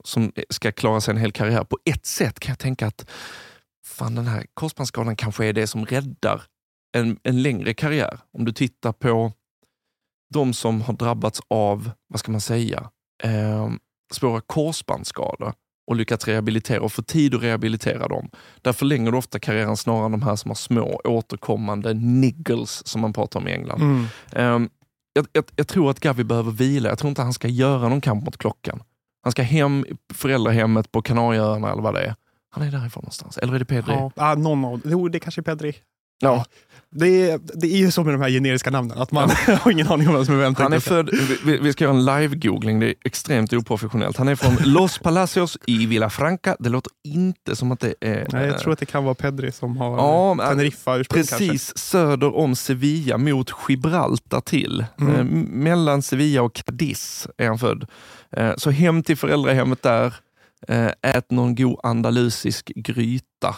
som 0.03 0.31
ska 0.49 0.71
klara 0.71 1.01
sig 1.01 1.11
en 1.11 1.17
hel 1.17 1.31
karriär, 1.31 1.63
på 1.63 1.77
ett 1.85 2.05
sätt 2.05 2.39
kan 2.39 2.51
jag 2.51 2.59
tänka 2.59 2.87
att 2.87 3.09
fan 3.85 4.15
den 4.15 4.27
här 4.27 4.45
korsbandsskadan 4.53 5.15
kanske 5.15 5.45
är 5.45 5.53
det 5.53 5.67
som 5.67 5.85
räddar 5.85 6.41
en, 6.97 7.19
en 7.23 7.41
längre 7.41 7.73
karriär. 7.73 8.19
Om 8.33 8.45
du 8.45 8.51
tittar 8.51 8.91
på 8.91 9.31
de 10.33 10.53
som 10.53 10.81
har 10.81 10.93
drabbats 10.93 11.41
av, 11.47 11.91
vad 12.07 12.19
ska 12.19 12.31
man 12.31 12.41
säga, 12.41 12.89
eh, 13.23 13.69
svåra 14.13 14.41
korsbandsskador 14.41 15.53
och 15.87 15.95
lyckats 15.95 16.27
rehabilitera 16.27 16.81
och 16.81 16.91
få 16.91 17.01
tid 17.01 17.35
att 17.35 17.43
rehabilitera 17.43 18.07
dem. 18.07 18.29
Där 18.61 18.73
förlänger 18.73 19.11
du 19.11 19.17
ofta 19.17 19.39
karriären 19.39 19.77
snarare 19.77 20.05
än 20.05 20.11
de 20.11 20.21
här 20.21 20.35
som 20.35 20.49
har 20.49 20.55
små 20.55 21.01
återkommande 21.03 21.93
niggles 21.93 22.87
som 22.87 23.01
man 23.01 23.13
pratar 23.13 23.39
om 23.39 23.47
i 23.47 23.51
England. 23.51 23.81
Mm. 23.81 24.05
Ehm, 24.31 24.69
jag, 25.13 25.27
jag, 25.31 25.45
jag 25.55 25.67
tror 25.67 25.89
att 25.89 25.99
Gavi 25.99 26.23
behöver 26.23 26.51
vila. 26.51 26.89
Jag 26.89 26.99
tror 26.99 27.09
inte 27.09 27.21
han 27.21 27.33
ska 27.33 27.47
göra 27.47 27.89
någon 27.89 28.01
kamp 28.01 28.25
mot 28.25 28.37
klockan. 28.37 28.83
Han 29.23 29.31
ska 29.31 29.41
hem 29.41 29.85
i 29.85 30.13
föräldrahemmet 30.13 30.91
på 30.91 31.01
Kanarieöarna 31.01 31.71
eller 31.71 31.81
vad 31.81 31.93
det 31.93 32.01
är. 32.01 32.15
Han 32.49 32.67
är 32.67 32.71
därifrån 32.71 33.01
någonstans. 33.01 33.37
Eller 33.37 33.53
är 33.53 33.59
det 33.59 33.65
Pedri? 33.65 33.93
Ja, 33.93 34.11
ah, 34.15 34.35
någon 34.35 34.65
av 34.65 34.81
Jo, 34.85 35.07
det 35.09 35.19
kanske 35.19 35.41
är 35.41 35.43
Pedri. 35.43 35.75
Ja. 36.19 36.45
Det 36.97 37.29
är, 37.29 37.39
det 37.53 37.67
är 37.67 37.77
ju 37.77 37.91
så 37.91 38.03
med 38.03 38.13
de 38.13 38.21
här 38.21 38.29
generiska 38.29 38.71
namnen, 38.71 38.97
att 38.97 39.11
man 39.11 39.29
har 39.61 39.71
ingen 39.71 39.87
aning 39.87 40.07
om 40.07 40.13
vem 40.13 40.25
som 40.25 40.35
är 40.35 40.39
vem. 40.39 40.55
Han 40.55 40.73
är 40.73 40.79
född, 40.79 41.09
vi, 41.45 41.57
vi 41.57 41.73
ska 41.73 41.83
göra 41.83 41.95
en 41.95 42.05
live-googling, 42.05 42.79
det 42.79 42.85
är 42.85 42.95
extremt 43.05 43.53
oprofessionellt. 43.53 44.17
Han 44.17 44.27
är 44.27 44.35
från 44.35 44.57
Los 44.63 44.97
Palacios 44.97 45.57
i 45.65 45.85
Villafranca. 45.85 46.55
Det 46.59 46.69
låter 46.69 46.91
inte 47.03 47.55
som 47.55 47.71
att 47.71 47.79
det 47.79 47.93
är... 48.01 48.27
Nej, 48.31 48.47
jag 48.47 48.59
tror 48.59 48.73
att 48.73 48.79
det 48.79 48.85
kan 48.85 49.03
vara 49.03 49.15
Pedri 49.15 49.51
som 49.51 49.77
har 49.77 49.97
Ja, 49.97 50.35
ja, 50.39 50.49
Teneriffa 50.49 50.95
ursprung 50.95 51.23
kanske. 51.23 51.37
Precis 51.37 51.77
söder 51.77 52.35
om 52.35 52.55
Sevilla 52.55 53.17
mot 53.17 53.51
Gibraltar 53.69 54.41
till. 54.41 54.85
Mm. 54.99 55.15
Eh, 55.15 55.23
mellan 55.49 56.01
Sevilla 56.01 56.41
och 56.41 56.53
Cadiz 56.53 57.27
är 57.37 57.47
han 57.47 57.59
född. 57.59 57.85
Eh, 58.31 58.55
så 58.57 58.71
hem 58.71 59.03
till 59.03 59.17
föräldrahemmet 59.17 59.81
där, 59.81 60.13
eh, 60.67 60.91
ät 61.01 61.31
någon 61.31 61.55
god 61.55 61.79
andalusisk 61.83 62.71
gryta. 62.75 63.55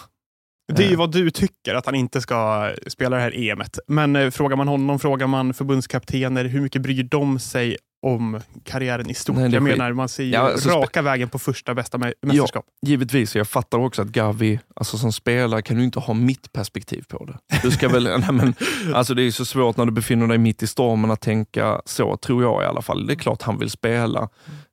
Det 0.73 0.83
är 0.83 0.87
ju 0.87 0.93
Eh. 0.93 0.97
vad 0.99 1.11
du 1.11 1.31
tycker, 1.31 1.75
att 1.75 1.85
han 1.85 1.95
inte 1.95 2.21
ska 2.21 2.71
spela 2.87 3.15
det 3.15 3.21
här 3.21 3.35
EMet. 3.39 3.79
Men 3.87 4.15
eh, 4.15 4.29
frågar 4.29 4.55
man 4.57 4.67
honom, 4.67 4.99
frågar 4.99 5.27
man 5.27 5.53
förbundskaptener, 5.53 6.45
hur 6.45 6.61
mycket 6.61 6.81
bryr 6.81 7.03
de 7.03 7.39
sig 7.39 7.77
om 8.01 8.41
karriären 8.63 9.09
i 9.09 9.13
stort? 9.13 9.35
Nej, 9.35 9.53
jag 9.53 9.63
menar, 9.63 9.93
man 9.93 10.09
ser 10.09 10.23
ju 10.23 10.29
Ja, 10.31 10.39
alltså, 10.39 10.69
raka 10.69 11.01
vägen 11.01 11.29
på 11.29 11.39
första 11.39 11.73
bästa 11.73 11.97
mä- 11.97 12.13
mästerskap. 12.21 12.65
Givetvis, 12.85 13.35
jag 13.35 13.47
fattar 13.47 13.77
också 13.77 14.01
att 14.01 14.07
Gavi, 14.07 14.59
alltså 14.75 14.97
som 14.97 15.13
spelare 15.13 15.61
kan 15.61 15.77
du 15.77 15.83
inte 15.83 15.99
ha 15.99 16.13
mitt 16.13 16.53
perspektiv 16.53 17.05
på 17.09 17.25
det. 17.25 17.37
Du 17.63 17.71
ska 17.71 17.89
väl, 17.89 18.03
nej 18.19 18.31
men, 18.31 18.53
alltså 18.93 19.13
det 19.13 19.23
är 19.23 19.31
så 19.31 19.45
svårt 19.45 19.77
när 19.77 19.85
du 19.85 19.91
befinner 19.91 20.27
dig 20.27 20.37
mitt 20.37 20.63
i 20.63 20.67
stormen 20.67 21.11
att 21.11 21.21
tänka 21.21 21.81
så, 21.85 22.17
tror 22.17 22.43
jag 22.43 22.63
i 22.63 22.65
alla 22.65 22.81
fall. 22.81 23.07
Det 23.07 23.13
är 23.13 23.15
klart 23.15 23.41
han 23.41 23.57
vill 23.59 23.69
spela. 23.69 24.29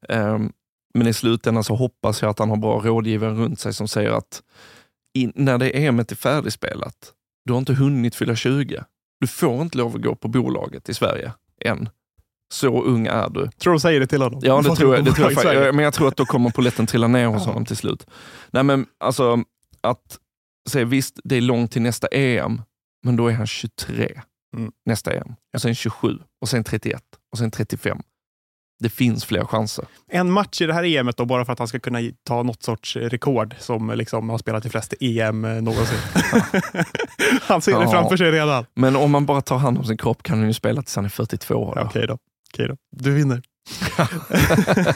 Ehm, 0.08 0.52
men 0.94 1.06
i 1.06 1.12
slutändan 1.12 1.64
så 1.64 1.74
hoppas 1.74 2.22
jag 2.22 2.30
att 2.30 2.38
han 2.38 2.50
har 2.50 2.56
bra 2.56 2.80
rådgivare 2.84 3.34
runt 3.34 3.60
sig 3.60 3.74
som 3.74 3.88
säger 3.88 4.10
att 4.10 4.42
in, 5.14 5.32
när 5.34 5.58
det 5.58 5.70
EMet 5.84 6.12
är 6.12 6.16
färdigspelat, 6.16 7.12
du 7.44 7.52
har 7.52 7.58
inte 7.58 7.74
hunnit 7.74 8.14
fylla 8.14 8.36
20. 8.36 8.84
Du 9.20 9.26
får 9.26 9.62
inte 9.62 9.78
lov 9.78 9.96
att 9.96 10.02
gå 10.02 10.14
på 10.14 10.28
bolaget 10.28 10.88
i 10.88 10.94
Sverige 10.94 11.32
än. 11.64 11.88
Så 12.52 12.82
ung 12.82 13.06
är 13.06 13.30
du. 13.30 13.50
Tror 13.50 13.72
de 13.72 13.80
säger 13.80 14.00
det 14.00 14.06
till 14.06 14.22
honom? 14.22 14.40
Ja, 14.42 14.62
det 14.62 14.76
tror 14.76 14.94
jag. 14.96 15.04
de 15.04 15.10
Det 15.10 15.16
tror 15.16 15.32
jag 15.32 15.44
fa- 15.44 15.72
men 15.72 15.84
jag 15.84 15.94
tror 15.94 16.08
att 16.08 16.16
då 16.16 16.26
kommer 16.26 16.50
polletten 16.50 16.86
trilla 16.86 17.06
ner 17.08 17.26
hos 17.26 17.46
honom 17.46 17.64
till 17.64 17.76
slut. 17.76 18.06
Nej 18.50 18.62
men 18.62 18.86
alltså, 19.00 19.38
att 19.80 20.18
säga 20.68 20.84
visst, 20.84 21.20
det 21.24 21.36
är 21.36 21.40
långt 21.40 21.72
till 21.72 21.82
nästa 21.82 22.06
EM, 22.06 22.62
men 23.04 23.16
då 23.16 23.28
är 23.28 23.32
han 23.34 23.46
23 23.46 24.20
Mm. 24.56 24.72
nästa 24.86 25.12
EM. 25.12 25.34
Och 25.54 25.62
sen 25.62 25.74
27, 25.74 26.18
och 26.40 26.48
sen 26.48 26.64
31, 26.64 27.02
och 27.32 27.38
sen 27.38 27.50
35. 27.50 27.98
Det 28.78 28.88
finns 28.88 29.24
fler 29.24 29.44
chanser. 29.44 29.84
En 30.10 30.30
match 30.30 30.60
i 30.62 30.66
det 30.66 30.74
här 30.74 30.84
EMet 30.84 31.16
då, 31.16 31.24
bara 31.24 31.44
för 31.44 31.52
att 31.52 31.58
han 31.58 31.68
ska 31.68 31.78
kunna 31.78 31.98
ta 32.26 32.42
något 32.42 32.62
sorts 32.62 32.96
rekord 32.96 33.54
som 33.58 33.90
liksom 33.94 34.28
har 34.28 34.38
spelat 34.38 34.66
i 34.66 34.70
flest 34.70 34.94
EM 35.00 35.44
eh, 35.44 35.50
någonsin. 35.62 35.98
han 37.42 37.62
ser 37.62 37.72
det 37.78 37.84
Ja. 37.84 37.90
framför 37.90 38.16
sig 38.16 38.30
redan. 38.30 38.64
Men 38.74 38.96
om 38.96 39.10
man 39.10 39.26
bara 39.26 39.40
tar 39.40 39.58
hand 39.58 39.78
om 39.78 39.84
sin 39.84 39.96
kropp 39.96 40.22
kan 40.22 40.38
han 40.38 40.46
ju 40.46 40.54
spela 40.54 40.82
tills 40.82 40.96
han 40.96 41.04
är 41.04 41.08
42 41.08 41.54
år. 41.54 41.72
Ja, 41.76 41.82
då. 41.82 41.88
Okej 41.88 42.06
då. 42.06 42.18
Okej 42.54 42.68
då. 42.68 42.76
Du 42.96 43.14
vinner. 43.14 43.42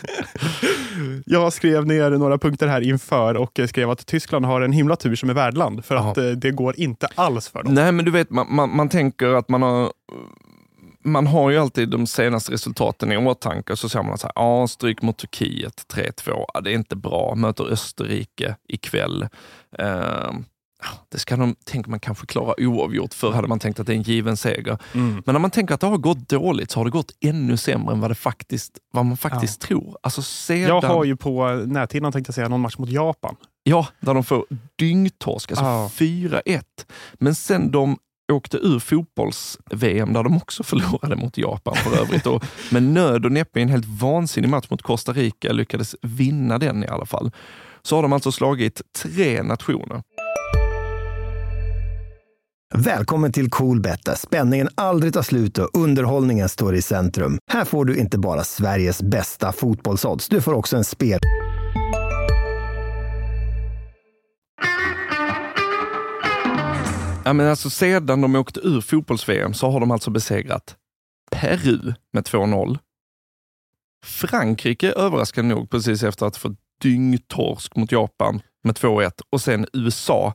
jag 1.27 1.53
skrev 1.53 1.87
ner 1.87 2.11
några 2.11 2.39
punkter 2.39 2.67
här 2.67 2.81
inför 2.81 3.35
och 3.37 3.61
skrev 3.69 3.91
att 3.91 4.07
Tyskland 4.07 4.45
har 4.45 4.61
en 4.61 4.73
himla 4.73 4.97
tur 4.97 5.17
som 5.17 5.31
är 5.31 5.35
värdland 5.35 5.85
för 5.85 5.95
Ja. 5.95 6.11
att 6.11 6.19
eh, 6.19 6.25
det 6.25 6.51
går 6.51 6.81
inte 6.81 7.07
alls 7.15 7.49
för 7.49 7.63
dem. 7.63 7.75
Nej, 7.75 7.93
men 7.93 8.05
du 8.05 8.11
vet, 8.11 8.31
man, 8.31 8.55
man, 8.55 8.77
man 8.77 8.89
tänker 8.89 9.27
att 9.35 9.49
man 9.49 9.63
har 9.63 9.93
man 11.05 11.27
har 11.27 11.51
ju 11.51 11.59
alltid 11.59 11.89
de 11.89 12.07
senaste 12.07 12.53
resultaten 12.53 13.13
i 13.13 13.17
åtanke 13.17 13.73
och 13.73 13.79
så 13.79 13.89
säger 13.89 14.05
man 14.05 14.19
så 14.19 14.27
här, 14.27 14.33
ja, 14.35 14.69
stryk 14.69 15.03
mot 15.03 15.19
Turkiet 15.19 15.85
3-2, 15.93 16.45
ja, 16.55 16.61
det 16.61 16.71
är 16.71 16.75
inte 16.75 16.97
bra, 16.97 17.35
möter 17.35 17.65
Österrike 17.65 18.57
ikväll. 18.69 19.29
Uh, 19.83 20.33
det 21.09 21.19
ska 21.19 21.37
de, 21.37 21.57
tänker 21.65 21.91
man 21.91 22.01
kanske 22.01 22.27
klara 22.27 22.55
oavgjort, 22.59 23.15
förr 23.15 23.33
hade 23.33 23.49
man 23.49 23.59
tänkt 23.59 23.81
att 23.81 23.87
det 23.87 23.93
är 23.93 23.97
en 23.97 24.03
given 24.03 24.37
seger. 24.37 24.79
Mm. 24.95 25.23
Men 25.27 25.33
när 25.33 25.39
man 25.39 25.51
tänker 25.51 25.75
att 25.75 25.81
det 25.81 25.87
har 25.87 25.99
gått 25.99 26.29
dåligt 26.29 26.71
så 26.71 26.81
har 26.81 26.85
det 26.85 26.91
gått 26.91 27.13
ännu 27.21 27.57
sämre 27.57 27.93
än 27.95 28.01
vad, 28.01 28.11
det 28.11 28.15
faktiskt, 28.15 28.79
vad 28.93 29.07
man 29.07 29.17
faktiskt 29.17 29.61
tror. 29.61 29.97
Alltså 30.03 30.23
sedan, 30.23 30.69
Jag 30.69 30.81
har 30.81 31.05
ju 31.05 31.17
på 31.17 31.49
näthinnan 31.67 32.13
tänkte 32.13 32.31
jag 32.31 32.35
säga 32.35 32.49
någon 32.49 32.61
match 32.61 32.79
mot 32.79 32.89
Japan. 32.89 33.37
Ja, 33.63 33.87
där 34.01 34.15
de 34.15 34.25
får 34.25 34.47
dyngtorsk, 34.77 35.51
alltså 35.51 35.65
Ja. 35.65 35.91
4-1. 35.97 36.63
Men 37.15 37.35
sen 37.35 37.71
de 37.71 37.99
åkte 38.33 38.57
ur 38.57 38.79
fotbolls-VM 38.79 40.13
där 40.13 40.23
de 40.23 40.37
också 40.37 40.63
förlorade 40.63 41.17
mot 41.17 41.39
Japan 41.39 41.77
för 41.77 42.01
övrigt. 42.01 42.27
Och 42.27 42.45
med 42.71 42.83
nöd 42.83 43.25
och 43.25 43.33
näppe 43.33 43.61
i 43.61 43.63
en 43.63 43.69
helt 43.69 43.87
vansinnig 44.01 44.49
match 44.49 44.67
mot 44.71 44.83
Costa 44.83 45.13
Rica 45.13 45.53
lyckades 45.53 45.97
vinna 46.03 46.59
den 46.59 46.85
i 46.85 46.87
alla 46.87 47.07
fall. 47.07 47.31
Så 47.83 47.97
har 47.97 48.03
de 48.03 48.13
alltså 48.13 48.33
slagit 48.33 48.83
tre 49.03 49.43
nationer. 49.43 50.03
Välkommen 52.75 53.33
till 53.33 53.51
Coolbet 53.51 54.05
där 54.05 54.15
spänningen 54.15 54.69
aldrig 54.75 55.13
tar 55.15 55.23
slut 55.23 55.59
och 55.59 55.71
underhållningen 55.73 56.49
står 56.49 56.75
i 56.75 56.83
centrum. 56.83 57.39
Här 57.51 57.65
får 57.65 57.85
du 57.85 57.97
inte 57.97 58.19
bara 58.19 58.45
Sveriges 58.45 59.03
bästa 59.03 59.53
fotbollsodds, 59.53 60.29
du 60.29 60.41
får 60.41 60.53
också 60.53 60.77
en 60.77 60.85
spel... 60.85 61.21
Ja, 67.29 67.33
men 67.33 67.47
alltså, 67.47 67.71
sedan 67.71 68.21
de 68.21 68.37
åkte 68.37 68.61
ur 68.61 68.81
fotbolls-VM 68.81 69.55
så 69.55 69.71
har 69.71 69.81
de 69.81 69.91
alltså 69.91 70.11
besegrat 70.11 70.77
Peru 71.31 71.93
med 72.13 72.25
2-0. 72.25 72.79
Frankrike 74.05 74.93
överraskande 74.93 75.55
nog 75.55 75.71
precis 75.71 76.03
efter 76.03 76.27
att 76.27 76.37
få 76.37 76.55
dyngtorsk 76.83 77.77
mot 77.77 77.93
Japan 77.93 78.43
med 78.65 78.75
2-1 78.75 79.11
och 79.31 79.41
sen 79.41 79.67
USA 79.73 80.35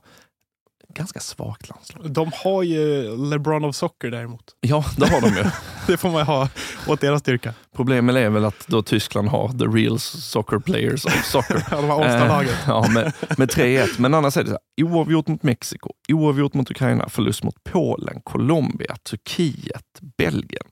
ganska 0.94 1.20
svagt 1.20 1.68
landslag. 1.68 2.10
De 2.10 2.30
har 2.34 2.62
ju 2.62 3.16
LeBron 3.16 3.64
of 3.64 3.76
Soccer 3.76 4.10
däremot. 4.10 4.44
Ja, 4.60 4.84
det 4.96 5.06
har 5.06 5.20
de 5.20 5.28
ju. 5.28 5.44
det 5.86 5.96
får 5.96 6.10
man 6.10 6.26
ha 6.26 6.48
åt 6.86 7.00
deras 7.00 7.20
styrka. 7.20 7.54
Problemet 7.76 8.16
är 8.16 8.30
väl 8.30 8.44
att 8.44 8.66
då 8.66 8.82
Tyskland 8.82 9.28
har 9.28 9.48
the 9.48 9.64
real 9.64 9.98
soccer 9.98 10.58
players 10.58 11.04
of 11.04 11.24
soccer. 11.24 11.66
ja, 11.70 11.76
de 11.76 11.90
har. 11.90 12.44
Eh, 12.44 12.50
ja, 12.66 12.88
med, 12.90 13.12
med 13.38 13.48
3-1. 13.48 13.88
Men 13.98 14.14
annars 14.14 14.36
är 14.36 14.44
det 14.44 14.50
så 14.50 14.58
här, 14.76 14.86
oavgjort 14.86 15.28
mot 15.28 15.42
Mexiko, 15.42 15.90
oavgjort 16.12 16.54
mot 16.54 16.70
Ukraina, 16.70 17.08
förlust 17.08 17.42
mot 17.42 17.64
Polen, 17.64 18.20
Colombia, 18.24 18.96
Turkiet, 19.10 20.00
Belgien. 20.18 20.66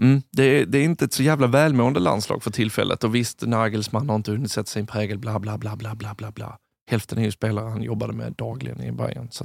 Mm, 0.00 0.22
det, 0.32 0.42
är, 0.42 0.66
det, 0.66 0.78
är 0.78 0.82
inte 0.82 1.04
ett 1.04 1.12
så 1.12 1.22
jävla 1.22 1.46
välmående 1.46 2.00
landslag 2.00 2.42
för 2.42 2.50
tillfället 2.50 3.04
och 3.04 3.14
visst, 3.14 3.42
Nagelsmann 3.42 4.08
har 4.08 4.16
inte 4.16 4.30
hunnit 4.30 4.52
sätta 4.52 4.66
sin 4.66 4.86
prägel, 4.86 5.18
bla 5.18 5.38
bla 5.38 5.58
bla 5.58 5.76
bla 5.76 5.94
bla 5.94 6.14
bla 6.14 6.30
bla. 6.30 6.58
Hälften 6.90 7.18
är 7.18 7.22
ju 7.22 7.30
spelare 7.30 7.68
han 7.68 7.82
jobbade 7.82 8.12
med 8.12 8.32
dagligen 8.32 8.82
i 8.82 8.92
Bayern. 8.92 9.28
Så 9.30 9.44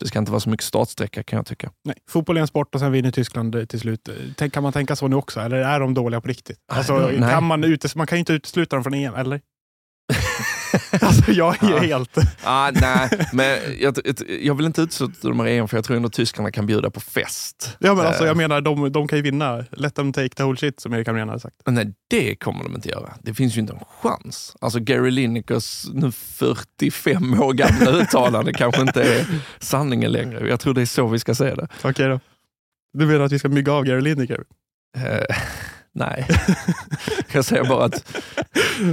det 0.00 0.06
ska 0.08 0.18
inte 0.18 0.32
vara 0.32 0.40
så 0.40 0.50
mycket 0.50 0.64
startsträcka 0.64 1.22
kan 1.22 1.36
jag 1.36 1.46
tycka. 1.46 1.70
Nej, 1.84 1.96
fotboll 2.10 2.36
är 2.36 2.40
en 2.40 2.46
sport 2.46 2.74
och 2.74 2.80
sen 2.80 2.92
vinner 2.92 3.10
Tyskland 3.10 3.68
till 3.68 3.80
slut. 3.80 4.08
Kan 4.52 4.62
man 4.62 4.72
tänka 4.72 4.96
så 4.96 5.08
nu 5.08 5.16
också, 5.16 5.40
eller 5.40 5.56
är 5.56 5.80
de 5.80 5.94
dåliga 5.94 6.20
på 6.20 6.28
riktigt? 6.28 6.58
Alltså, 6.72 7.10
kan 7.20 7.44
man, 7.44 7.64
utes 7.64 7.96
man 7.96 8.06
kan 8.06 8.18
ju 8.18 8.20
inte 8.20 8.32
utesluta 8.32 8.76
dem 8.76 8.82
från 8.82 8.94
EM, 8.94 9.14
eller? 9.14 9.40
alltså 11.00 11.32
jag 11.32 11.62
är 11.62 11.70
ja. 11.70 11.78
helt... 11.78 12.18
ah, 12.44 12.70
nej, 12.70 13.08
men 13.32 13.58
jag, 13.80 13.98
jag 14.40 14.54
vill 14.54 14.66
inte 14.66 14.82
utesluta 14.82 15.28
dem 15.28 15.40
EM 15.40 15.68
för 15.68 15.76
jag 15.76 15.84
tror 15.84 15.96
ändå 15.96 16.08
tyskarna 16.08 16.50
kan 16.50 16.66
bjuda 16.66 16.90
på 16.90 17.00
fest. 17.00 17.76
Ja, 17.78 17.94
men 17.94 18.06
alltså, 18.06 18.22
jag 18.22 18.30
eh. 18.30 18.36
menar, 18.36 18.60
de, 18.60 18.92
de 18.92 19.08
kan 19.08 19.18
ju 19.18 19.22
vinna. 19.22 19.64
Let 19.70 19.94
them 19.94 20.12
take 20.12 20.28
the 20.28 20.42
whole 20.42 20.56
shit 20.56 20.80
som 20.80 20.94
Erik 20.94 21.06
Hamrén 21.06 21.28
hade 21.28 21.40
sagt. 21.40 21.56
Nej, 21.66 21.92
det 22.08 22.36
kommer 22.36 22.64
de 22.64 22.74
inte 22.74 22.88
göra. 22.88 23.14
Det 23.22 23.34
finns 23.34 23.56
ju 23.56 23.60
inte 23.60 23.72
en 23.72 23.84
chans. 24.00 24.56
Alltså 24.60 24.80
Gary 24.80 25.10
Linekers 25.10 25.84
nu 25.92 26.12
45 26.12 27.40
år 27.42 27.52
gamla 27.52 27.90
uttalande 28.00 28.52
kanske 28.52 28.80
inte 28.80 29.02
är 29.02 29.26
sanningen 29.58 30.12
längre. 30.12 30.48
Jag 30.48 30.60
tror 30.60 30.74
det 30.74 30.82
är 30.82 30.86
så 30.86 31.06
vi 31.06 31.18
ska 31.18 31.34
se 31.34 31.54
det. 31.54 31.68
Okej 31.78 31.90
okay 31.90 32.06
då. 32.06 32.20
Du 32.92 33.06
menar 33.06 33.24
att 33.24 33.32
vi 33.32 33.38
ska 33.38 33.48
mygga 33.48 33.72
av 33.72 33.84
Gary 33.84 34.00
Lineker? 34.00 34.44
Nej, 35.94 36.28
jag 37.32 37.44
säger 37.44 37.64
bara 37.64 37.84
att 37.84 38.16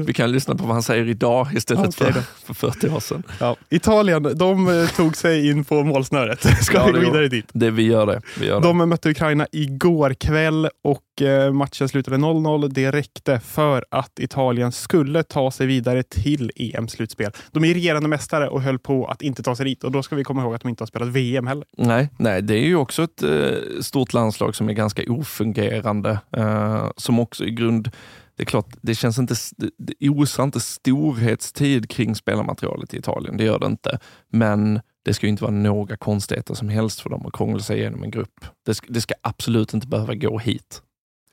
vi 0.06 0.14
kan 0.14 0.32
lyssna 0.32 0.56
på 0.56 0.64
vad 0.64 0.74
han 0.74 0.84
säger 0.84 1.08
idag 1.08 1.48
istället 1.54 1.88
okay, 1.88 2.14
för, 2.14 2.22
för 2.46 2.54
40 2.54 2.90
år 2.90 3.00
sedan. 3.00 3.24
Ja. 3.40 3.56
Italien, 3.70 4.38
de 4.38 4.68
eh, 4.68 4.88
tog 4.90 5.18
sig 5.18 5.50
in 5.50 5.66
på 5.66 5.84
målsnöret. 5.84 6.42
Ska 6.62 6.78
ja, 6.78 6.86
vi 6.86 6.92
gå 6.92 7.00
vidare 7.00 7.28
dit? 7.28 7.46
Det, 7.54 7.72
vi 7.72 7.84
gör 7.84 8.06
det. 8.06 8.22
Vi 8.40 8.46
gör 8.46 8.62
de 8.62 8.78
det. 8.78 8.86
mötte 8.86 9.10
Ukraina 9.10 9.48
igår 9.52 10.14
kväll 10.14 10.70
och 10.84 11.04
Eh, 11.22 11.54
matchen 11.54 11.90
slutade 11.90 12.18
0-0. 12.18 12.68
Det 12.68 12.92
räckte 12.92 13.40
för 13.40 13.86
att 13.92 14.20
Italien 14.20 14.72
skulle 14.72 15.24
ta 15.24 15.52
sig 15.52 15.68
vidare 15.68 16.04
till 16.04 16.52
EM-slutspel. 16.56 17.32
De 17.52 17.64
är 17.64 17.74
regerande 17.74 18.10
mästare 18.10 18.50
och 18.50 18.62
höll 18.62 18.80
på 18.80 19.06
att 19.06 19.22
inte 19.22 19.44
ta 19.44 19.56
sig 19.56 19.66
dit 19.66 19.84
och 19.84 19.92
då 19.92 20.04
ska 20.04 20.16
vi 20.16 20.24
komma 20.24 20.42
ihåg 20.42 20.56
att 20.56 20.62
de 20.62 20.70
inte 20.70 20.82
har 20.82 20.88
spelat 20.88 21.08
VM 21.08 21.48
heller. 21.48 21.66
Nej, 21.78 22.10
nej 22.18 22.42
det 22.42 22.54
är 22.54 22.66
ju 22.66 22.76
också 22.76 23.04
ett 23.04 23.24
eh, 23.24 23.82
stort 23.82 24.14
landslag 24.14 24.56
som 24.56 24.70
är 24.70 24.74
ganska 24.74 25.04
ofungerande. 25.08 26.20
Eh, 26.38 26.90
som 26.98 27.20
också 27.20 27.46
i 27.46 27.52
grund... 27.52 27.92
Det 28.36 28.44
är 28.44 28.46
klart, 28.46 28.68
det 28.82 28.96
känns 28.96 29.18
inte... 29.18 29.36
Det 29.78 30.10
osar 30.10 30.44
inte 30.44 30.60
storhetstid 30.60 31.90
kring 31.90 32.16
spelarmaterialet 32.16 32.94
i 32.94 32.98
Italien. 32.98 33.38
Det 33.38 33.44
gör 33.44 33.60
det 33.60 33.66
inte. 33.66 34.00
Men 34.32 34.80
det 35.06 35.14
ska 35.14 35.28
inte 35.28 35.44
vara 35.44 35.54
några 35.54 35.98
konstigheter 35.98 36.54
som 36.54 36.70
helst 36.70 37.02
för 37.02 37.10
dem 37.10 37.26
att 37.26 37.34
krångla 37.34 37.60
sig 37.60 37.80
igenom 37.80 38.04
en 38.04 38.12
grupp. 38.12 38.46
Det 38.66 38.76
ska, 38.76 38.88
det 38.90 39.02
ska 39.02 39.14
absolut 39.22 39.74
inte 39.74 39.88
behöva 39.88 40.16
gå 40.16 40.40
hit. 40.40 40.82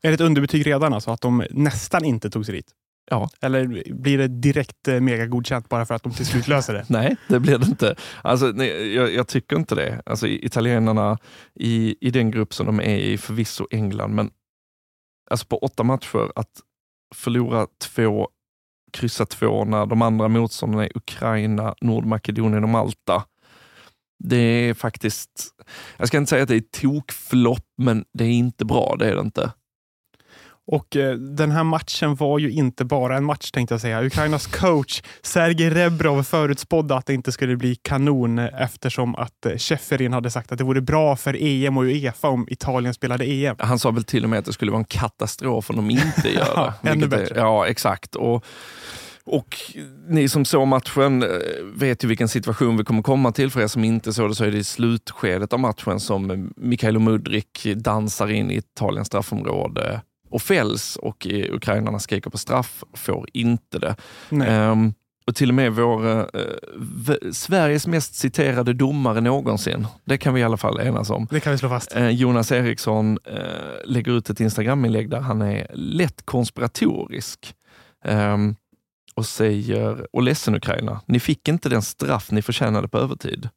Är 0.07 0.11
det 0.11 0.15
ett 0.15 0.21
underbetyg 0.21 0.67
redan, 0.67 0.93
alltså, 0.93 1.11
att 1.11 1.21
de 1.21 1.45
nästan 1.51 2.05
inte 2.05 2.31
tog 2.31 2.47
sig 2.47 2.55
dit? 2.55 2.67
Ja. 3.11 3.31
Eller 3.41 3.93
blir 3.95 4.19
det 4.19 4.29
direkt 4.29 4.89
eh, 4.89 5.01
mega 5.01 5.27
godkänt 5.27 5.69
bara 5.69 5.87
för 5.87 5.95
att 5.95 6.03
de 6.03 6.13
till 6.13 6.27
slut 6.27 6.49
löser 6.49 6.75
det? 6.75 6.85
nej, 6.89 7.17
det 7.29 7.41
blir 7.41 7.59
det 7.59 7.67
inte. 7.67 7.97
Alltså, 8.23 8.47
nej, 8.47 8.95
jag, 8.95 9.15
jag, 9.15 9.29
tycker 9.29 9.57
inte 9.57 9.75
det. 9.75 10.03
Alltså, 10.07 10.27
italienarna 10.27 11.19
i, 11.55 11.97
i 12.01 12.11
den 12.11 12.31
grupp 12.31 12.55
som 12.55 12.67
de 12.67 12.81
är 12.81 12.97
i, 12.97 13.19
förvisso 13.19 13.67
England, 13.71 14.15
men 14.15 14.31
alltså 15.31 15.47
på 15.47 15.59
åtta 15.59 15.83
matcher, 15.83 16.33
att 16.35 16.61
förlora 17.15 17.67
två, 17.95 18.29
kryssa 18.93 19.27
två 19.27 19.65
när 19.65 19.87
de 19.87 20.03
andra 20.03 20.29
motståndarna 20.29 20.85
är 20.85 20.97
Ukraina, 20.97 21.75
Nordmakedonien 21.81 22.65
och 22.65 22.71
Malta. 22.71 23.25
Det 24.25 24.37
är 24.37 24.75
faktiskt, 24.75 25.51
jag 25.97 26.09
ska 26.09 26.19
inte 26.19 26.31
säga 26.31 26.43
att 26.43 26.49
det 26.49 26.57
är 26.57 26.81
tokflopp, 26.81 27.67
men 27.77 28.05
det 28.13 28.25
är 28.25 28.33
inte 28.33 28.65
bra, 28.65 28.97
det 28.99 29.09
är 29.09 29.15
det 29.15 29.21
inte. 29.21 29.53
Och 30.67 30.97
eh, 30.97 31.15
den 31.15 31.51
här 31.51 31.65
matchen 31.65 32.15
var 32.15 32.39
ju 32.39 32.51
inte 32.51 32.85
bara 32.85 33.17
en 33.17 33.25
match 33.25 33.51
tänkte 33.51 33.75
jag 33.75 33.81
säga. 33.81 34.05
Ukrainas 34.05 34.47
coach 34.47 35.03
Sergej 35.23 35.71
Rebrov 35.71 36.23
förutspådde 36.23 36.95
att 36.95 37.07
det 37.07 37.15
inte 37.15 37.33
skulle 37.33 37.57
bli 37.57 37.75
kanon 37.75 38.39
eftersom 38.39 39.15
att 39.15 39.47
Schäferin 39.57 40.13
hade 40.13 40.31
sagt 40.31 40.53
att 40.53 40.59
det 40.59 40.65
vore 40.65 40.81
bra 40.81 41.17
för 41.17 41.37
EM 41.41 41.77
och 41.77 41.85
Uefa 41.85 42.29
om 42.29 42.47
Italien 42.51 42.95
spelade 42.95 43.25
EM. 43.25 43.57
Han 43.59 43.79
sa 43.79 43.91
väl 43.91 44.05
till 44.05 44.25
och 44.25 44.31
med 44.31 44.39
att 44.39 44.45
det 44.45 44.53
skulle 44.53 44.71
vara 44.71 44.79
en 44.79 44.85
katastrof 44.85 45.71
om 45.71 45.77
de 45.77 45.91
inte 45.91 46.29
gör 46.35 46.73
det. 46.83 46.91
Ännu 46.91 47.07
bättre. 47.07 47.35
Är, 47.35 47.39
ja, 47.39 47.67
exakt. 47.67 48.15
Och, 48.15 48.45
och 49.25 49.57
ni 50.09 50.29
som 50.29 50.45
såg 50.45 50.69
matchen 50.69 51.23
eh, 51.23 51.29
vet 51.75 52.05
ju 52.05 52.09
vilken 52.09 52.29
situation 52.29 52.77
vi 52.77 52.85
kommer 52.85 53.03
komma 53.03 53.33
till. 53.33 53.51
För 53.51 53.61
er 53.61 53.67
som 53.67 53.85
inte 53.85 54.13
såg 54.13 54.31
det 54.31 54.35
så 54.35 54.45
är 54.45 54.51
det 54.51 54.59
i 54.59 54.65
slutskedet 54.65 55.53
av 55.53 55.61
matchen 55.61 56.01
som 56.01 56.53
Mikhailo 56.57 57.01
Mudrik 57.01 57.67
dansar 57.77 58.31
in 58.31 58.51
i 58.51 58.57
Italiens 58.57 59.07
straffområde 59.07 60.01
och 60.37 60.43
fälls 60.43 60.97
och 60.97 61.27
ukrainarna 61.31 61.99
skriker 61.99 62.31
på 62.31 62.39
straff, 62.39 62.85
får 62.95 63.29
inte 63.33 63.79
det. 63.79 63.97
Um, 64.31 64.95
och 65.27 65.35
till 65.35 65.49
och 65.49 65.55
med 65.55 65.73
vår, 65.73 66.07
uh, 66.07 67.33
Sveriges 67.33 67.87
mest 67.87 68.15
citerade 68.15 68.73
domare 68.73 69.21
någonsin, 69.21 69.87
det 70.05 70.19
kan 70.19 70.35
vi 70.35 70.41
i 70.41 70.45
alla 70.45 70.57
fall 70.57 70.81
enas 70.81 71.11
om. 71.11 71.27
Det 71.31 71.41
kan 71.41 71.53
vi 71.53 71.59
slå 71.59 71.69
fast. 71.69 71.97
Uh, 71.97 72.11
Jonas 72.11 72.53
Eriksson 72.53 73.19
uh, 73.31 73.39
lägger 73.85 74.13
ut 74.13 74.31
ett 74.31 74.41
Instagram-inlägg 74.41 75.11
där 75.11 75.21
han 75.21 75.43
är 75.43 75.71
lätt 75.75 76.27
konspiratorisk. 76.27 77.55
Um, 78.05 78.57
och 79.15 79.27
säger, 79.27 80.07
och 80.17 80.23
ledsen 80.23 80.55
Ukraina, 80.55 81.01
ni 81.07 81.21
fick 81.21 81.49
inte 81.49 81.69
den 81.69 81.83
straff 81.83 82.31
ni 82.31 82.43
förtjänade 82.43 82.89
på 82.89 82.99
övertid. 82.99 83.49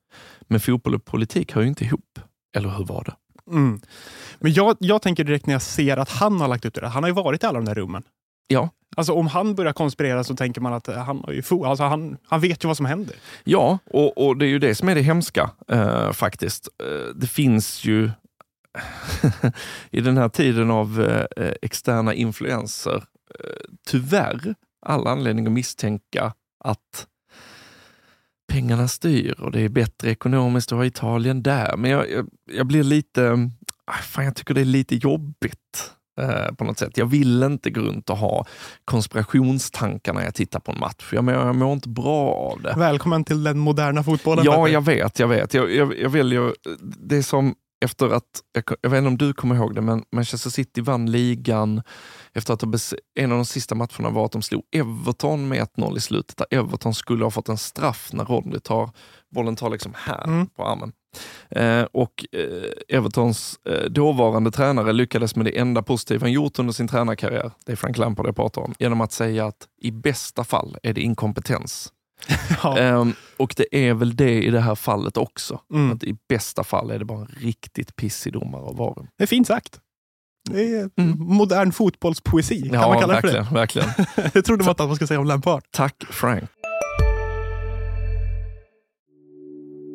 Men 0.42 0.60
fotboll 0.60 0.96
och 0.96 1.06
politik 1.06 1.54
hör 1.54 1.62
ju 1.62 1.68
inte 1.68 1.84
ihop. 1.84 2.20
Eller 2.58 2.70
hur 2.70 2.86
var 2.86 3.04
det? 3.04 3.14
Mm. 3.50 3.82
Men 4.40 4.54
jag, 4.54 4.78
jag 4.80 5.02
tänker 5.02 5.24
direkt 5.24 5.46
när 5.46 5.54
jag 5.54 5.62
ser 5.62 5.98
att 5.98 6.10
han 6.10 6.42
har 6.42 6.48
lagt 6.48 6.66
ut 6.66 6.74
det. 6.74 6.88
Han 6.88 7.04
har 7.04 7.08
ju 7.08 7.14
varit 7.14 7.44
i 7.44 7.46
alla 7.46 7.60
de 7.60 7.66
där 7.66 7.76
rummen. 7.76 8.04
Ja. 8.48 8.70
Alltså 8.96 9.14
om 9.14 9.28
han 9.28 9.56
börjar 9.56 9.74
konspirera 9.74 10.24
så 10.24 10.36
tänker 10.36 10.62
man 10.62 10.74
att 10.74 10.88
han, 10.88 11.24
har 11.26 11.34
ju 11.34 11.44
alltså 11.66 11.84
han, 11.84 12.18
han 12.24 12.42
vet 12.42 12.64
ju 12.64 12.68
vad 12.68 12.78
som 12.78 12.86
händer. 12.86 13.16
Ja, 13.44 13.80
och, 13.86 14.28
och 14.28 14.38
det 14.38 14.46
är 14.46 14.50
ju 14.50 14.60
det 14.60 14.76
som 14.76 14.90
är 14.90 14.96
det 14.96 15.02
hemska 15.02 15.52
uh, 15.72 16.12
faktiskt. 16.12 16.70
Uh, 16.84 17.16
det 17.16 17.28
finns 17.28 17.86
ju 17.86 18.12
i 19.92 20.02
den 20.02 20.18
här 20.18 20.30
tiden 20.30 20.72
av 20.72 21.00
uh, 21.00 21.52
externa 21.62 22.14
influenser 22.14 23.04
tyvärr 23.88 24.56
all 24.86 25.08
anledning 25.08 25.46
att 25.46 25.52
misstänka 25.52 26.34
att 26.64 27.08
pengarna 28.60 28.88
styr 28.88 29.40
och 29.40 29.52
det 29.52 29.62
är 29.62 29.70
bättre 29.70 30.12
ekonomiskt 30.12 30.72
att 30.72 30.78
ha 30.78 30.86
Italien 30.86 31.44
där. 31.44 31.78
Men 31.78 31.92
jag, 31.92 32.12
jag, 32.12 32.30
jag 32.52 32.68
blir 32.68 32.84
lite, 32.84 33.50
ah, 33.86 33.94
fan, 33.94 34.26
jag 34.26 34.36
tycker 34.36 34.54
det 34.54 34.62
är 34.62 34.66
lite 34.66 34.96
jobbigt 34.96 35.92
eh, 36.22 36.56
på 36.58 36.64
något 36.64 36.80
sätt. 36.80 36.98
Jag 36.98 37.06
vill 37.06 37.44
inte 37.44 37.70
gå 37.70 37.82
runt 37.82 38.10
och 38.10 38.18
ha 38.18 38.46
konspirationstankar 38.86 40.14
när 40.14 40.24
jag 40.24 40.36
tittar 40.36 40.60
på 40.60 40.72
en 40.72 40.80
match. 40.80 41.10
Jag, 41.14 41.28
jag 41.28 41.56
mår 41.56 41.74
inte 41.74 41.90
bra 41.90 42.34
av 42.34 42.62
det. 42.62 42.74
Välkommen 42.78 43.24
till 43.24 43.44
den 43.44 43.60
moderna 43.60 44.04
fotbollen. 44.04 44.46
Ja, 44.46 44.68
jag 44.68 44.86
vet, 44.86 45.20
jag 45.20 45.28
vet. 45.28 45.54
Jag, 45.54 45.76
jag, 45.76 46.00
jag 46.00 46.10
väljer, 46.10 46.54
det 47.00 47.24
som 47.24 47.56
efter 47.86 48.10
att, 48.10 48.42
jag, 48.52 48.64
jag 48.82 48.90
vet 48.90 48.98
inte 48.98 49.08
om 49.08 49.18
du 49.18 49.34
kommer 49.34 49.56
ihåg 49.56 49.76
det, 49.76 49.82
men 49.82 50.04
Manchester 50.12 50.50
City 50.50 50.82
vann 50.82 51.12
ligan 51.12 51.82
efter 52.34 52.54
att 52.54 52.64
en 53.20 53.32
av 53.32 53.38
de 53.38 53.46
sista 53.46 53.76
matcherna 53.76 54.10
var 54.10 54.26
att 54.26 54.32
de 54.32 54.42
slog 54.42 54.64
Everton 54.72 55.48
med 55.48 55.68
1-0 55.78 55.98
i 55.98 56.02
slutet, 56.02 56.38
där 56.38 56.48
Everton 56.52 56.94
skulle 56.94 57.24
ha 57.24 57.32
fått 57.32 57.50
en 57.50 57.58
straff 57.58 58.10
när 58.14 58.26
Rodri 58.26 58.60
tar 58.60 58.90
bollen 59.36 59.56
tar 59.56 59.70
liksom 59.70 59.94
här 59.96 60.24
mm. 60.24 60.48
på 60.48 60.66
armen. 60.66 60.92
Eh, 61.50 61.84
och 61.84 62.26
eh, 62.32 62.98
Evertons 62.98 63.60
eh, 63.66 63.90
dåvarande 63.90 64.52
tränare 64.52 64.94
lyckades 64.94 65.36
med 65.36 65.46
det 65.46 65.60
enda 65.60 65.84
positiva 65.84 66.24
han 66.24 66.32
gjort 66.32 66.60
under 66.60 66.74
sin 66.74 66.88
tränarkarriär, 66.88 67.52
det 67.66 67.72
är 67.72 67.76
Frank 67.76 67.98
Lampard 67.98 68.28
jag 68.28 68.36
pratar 68.36 68.62
om, 68.62 68.74
genom 68.80 69.02
att 69.02 69.12
säga 69.12 69.46
att 69.46 69.68
i 69.82 69.92
bästa 69.92 70.44
fall 70.44 70.78
är 70.84 70.94
det 70.94 71.02
inkompetens. 71.02 71.94
Ja. 72.64 72.78
Ehm, 72.78 73.14
och 73.38 73.54
det 73.58 73.88
är 73.90 73.94
väl 73.94 74.16
det 74.16 74.44
i 74.44 74.50
det 74.50 74.60
här 74.60 74.76
fallet 74.76 75.18
också. 75.18 75.60
Mm. 75.74 75.92
Att 75.92 76.04
I 76.04 76.18
bästa 76.30 76.64
fall 76.64 76.92
är 76.92 77.00
det 77.00 77.06
bara 77.06 77.20
en 77.22 77.36
riktigt 77.40 77.96
pissig 77.96 78.34
domare 78.34 78.62
av 78.62 78.78
varen. 78.78 79.08
Det 79.18 79.24
är 79.24 79.28
fint 79.28 79.48
sagt. 79.48 79.80
Det 80.50 80.62
är 80.76 80.90
Mm. 80.98 81.16
modern 81.20 81.72
fotbollspoesi. 81.72 82.62
Kan 82.62 82.74
Ja, 82.74 82.88
man 82.88 83.00
kalla 83.02 83.08
det 83.08 83.22
verkligen. 83.22 83.46
för 83.46 83.56
verkligen. 83.56 83.90
det? 84.34 84.42
Trodde 84.42 84.64
man 84.64 84.72
att 84.72 84.80
man 84.80 84.96
skulle 84.96 85.08
säga 85.08 85.20
om 85.20 85.26
Lampard. 85.28 85.64
Tack 85.72 85.96
Frank. 86.10 86.44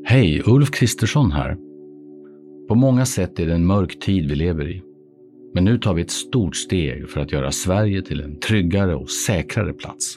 Hej, 0.06 0.42
Ulf 0.46 0.70
Kristersson 0.70 1.32
här. 1.32 1.56
På 2.68 2.74
många 2.74 3.06
sätt 3.06 3.38
är 3.38 3.46
det 3.46 3.54
en 3.54 3.66
mörk 3.66 4.00
tid 4.00 4.28
vi 4.28 4.34
lever 4.34 4.70
i. 4.70 4.82
Men 5.54 5.64
nu 5.64 5.78
tar 5.78 5.94
vi 5.94 6.02
ett 6.02 6.10
stort 6.10 6.56
steg 6.56 7.08
för 7.10 7.20
att 7.20 7.32
göra 7.32 7.52
Sverige 7.52 8.02
till 8.02 8.20
en 8.20 8.40
tryggare 8.40 8.94
och 8.94 9.10
säkrare 9.10 9.72
plats. 9.72 10.16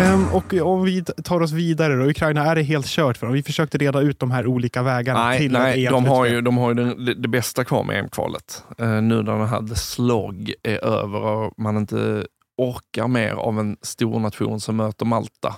Ehm, 0.00 0.28
och 0.28 0.54
om 0.54 0.84
vi 0.84 1.04
tar 1.04 1.40
oss 1.40 1.52
vidare 1.52 1.96
då, 1.96 2.04
Ukraina, 2.10 2.46
är 2.46 2.54
det 2.54 2.62
helt 2.62 2.86
kört 2.86 3.16
för 3.16 3.26
dem? 3.26 3.34
Vi 3.34 3.42
försökte 3.42 3.78
reda 3.78 4.00
ut 4.00 4.18
de 4.18 4.30
här 4.30 4.46
olika 4.46 4.82
vägarna 4.82 5.24
Nej, 5.24 5.38
till 5.38 5.52
nej 5.52 5.84
de 5.84 6.06
har 6.06 6.26
ju, 6.26 6.40
de 6.40 6.58
har 6.58 6.74
ju 6.74 6.94
det, 6.94 7.14
det 7.14 7.28
bästa 7.28 7.64
kvar 7.64 7.84
med 7.84 7.98
EM-kvalet. 7.98 8.64
Eh, 8.78 8.88
nu 8.88 9.22
när 9.22 9.38
den 9.38 9.48
här 9.48 9.68
the 9.68 9.76
slog 9.76 10.52
är 10.62 10.84
över 10.84 11.18
och 11.18 11.54
man 11.58 11.76
inte 11.76 12.26
orkar 12.58 13.08
mer 13.08 13.32
av 13.32 13.60
en 13.60 13.76
stor 13.82 14.20
nation 14.20 14.60
som 14.60 14.76
möter 14.76 15.04
Malta 15.04 15.56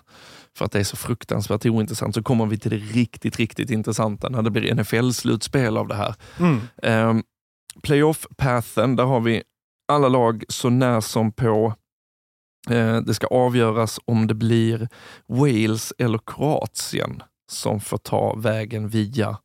för 0.57 0.65
att 0.65 0.73
det 0.73 0.81
är 0.81 0.85
så 0.85 0.97
fruktansvärt 0.97 1.67
ointressant 1.67 2.15
så 2.15 2.23
kommer 2.23 2.47
vi 2.47 2.59
till 2.59 2.71
det 2.71 2.77
riktigt, 2.77 3.37
riktigt 3.37 3.71
intressanta 3.71 4.29
när 4.29 4.43
det 4.43 4.51
blir 4.51 4.75
NFL-slutspel 4.75 5.79
av 5.79 5.89
det 5.89 5.95
här. 5.95 6.15
Mm. 6.41 6.61
Um, 7.09 7.23
Playoff-pathen, 7.83 8.97
där 8.97 9.05
har 9.05 9.21
vi 9.21 9.43
alla 9.93 10.09
lag 10.09 10.45
så 10.49 10.71
när 10.71 11.01
som 11.01 11.33
på 11.33 11.75
det 13.07 13.15
ska 13.15 13.27
avgöras 13.27 14.01
om 14.05 14.27
det 14.27 14.35
blir 14.35 14.89
Wales 15.29 15.93
eller 15.99 16.21
Kroatien 16.27 17.23
som 17.51 17.81
får 17.81 17.99
ta 17.99 18.35
vägen 18.35 18.89
via 18.89 19.39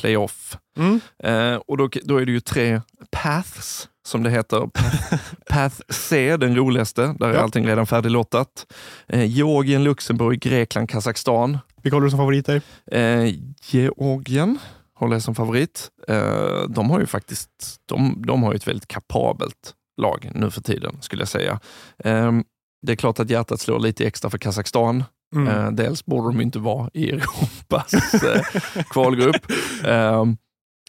playoff. 0.00 0.56
Mm. 0.76 1.00
Eh, 1.24 1.60
och 1.66 1.76
då, 1.76 1.88
då 2.04 2.16
är 2.16 2.26
det 2.26 2.32
ju 2.32 2.40
tre 2.40 2.80
paths, 3.10 3.88
som 4.06 4.22
det 4.22 4.30
heter. 4.30 4.60
Path, 4.60 5.14
path 5.50 5.76
C, 5.88 6.36
den 6.36 6.56
roligaste, 6.56 7.14
där 7.18 7.28
är 7.28 7.34
Ja. 7.34 7.40
allting 7.40 7.66
redan 7.66 7.86
färdiglottat. 7.86 8.72
Eh, 9.08 9.24
Georgien, 9.24 9.84
Luxemburg, 9.84 10.40
Grekland, 10.40 10.88
Kazakstan. 10.90 11.58
Vilka 11.82 11.96
håller 11.96 12.04
du 12.04 12.10
som 12.10 12.18
favoriter? 12.18 12.62
Eh, 12.92 13.34
Georgien 13.70 14.58
håller 14.94 15.14
jag 15.14 15.22
som 15.22 15.34
favorit. 15.34 15.88
Eh, 16.08 16.62
de 16.68 16.90
har 16.90 17.00
ju 17.00 17.06
faktiskt 17.06 17.50
de, 17.86 18.22
de 18.26 18.42
har 18.42 18.52
ju 18.52 18.56
ett 18.56 18.68
väldigt 18.68 18.88
kapabelt 18.88 19.74
lag 20.00 20.30
nu 20.34 20.50
för 20.50 20.60
tiden, 20.60 20.96
skulle 21.00 21.20
jag 21.22 21.28
säga. 21.28 21.60
Eh, 22.04 22.32
det 22.82 22.92
är 22.92 22.96
klart 22.96 23.20
att 23.20 23.30
hjärtat 23.30 23.60
slår 23.60 23.78
lite 23.78 24.06
extra 24.06 24.30
för 24.30 24.38
Kazakstan. 24.38 25.04
Mm. 25.34 25.48
Eh, 25.48 25.70
dels 25.70 26.06
borde 26.06 26.28
de 26.28 26.40
inte 26.40 26.58
vara 26.58 26.90
i 26.94 27.10
Europas 27.10 27.94
eh, 28.24 28.42
kvalgrupp. 28.90 29.50
Eh, 29.84 30.24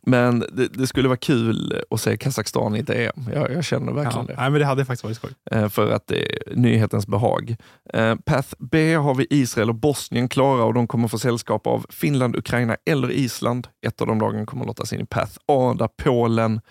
men 0.06 0.40
det, 0.40 0.68
det 0.68 0.88
skulle 0.88 1.08
vara 1.08 1.18
kul 1.18 1.84
att 1.90 2.02
se 2.02 2.18
Kazakstan 2.18 2.76
i 2.76 2.80
ett 2.80 2.90
EM. 2.90 3.30
Jag, 3.34 3.52
jag 3.52 3.64
känner 3.64 3.88
ja. 3.88 3.94
verkligen 3.94 4.26
det. 4.26 4.36
Nej, 4.38 4.50
men 4.50 4.60
det 4.60 4.66
hade 4.66 4.86
faktiskt 4.86 5.04
varit 5.04 5.18
skoj. 5.18 5.32
Eh, 5.52 5.70
för 5.70 5.92
att 5.92 6.08
det 6.08 6.34
är 6.34 6.56
nyhetens 6.56 7.08
behag. 7.08 7.56
Eh, 7.94 8.16
Path 8.16 8.56
B 8.60 8.96
har 8.96 9.16
vi 9.16 9.28
Israel 9.30 9.70
och 9.70 9.76
Bosnien 9.76 10.30
klara 10.30 10.64
och 10.64 10.74
de 10.74 10.88
kommer 10.88 11.08
få 11.08 11.20
sällskap 11.20 11.68
av 11.68 11.86
Finland, 11.90 12.36
Ukraina 12.36 12.78
eller 12.86 13.12
Island. 13.12 13.68
Ett 13.86 14.02
av 14.02 14.08
de 14.08 14.20
lagen 14.20 14.46
kommer 14.46 14.66
lottas 14.66 14.94
in 14.94 15.02
i 15.02 15.06
Path 15.06 15.38
A, 15.48 15.76
där 15.80 15.90
Polen, 16.04 16.62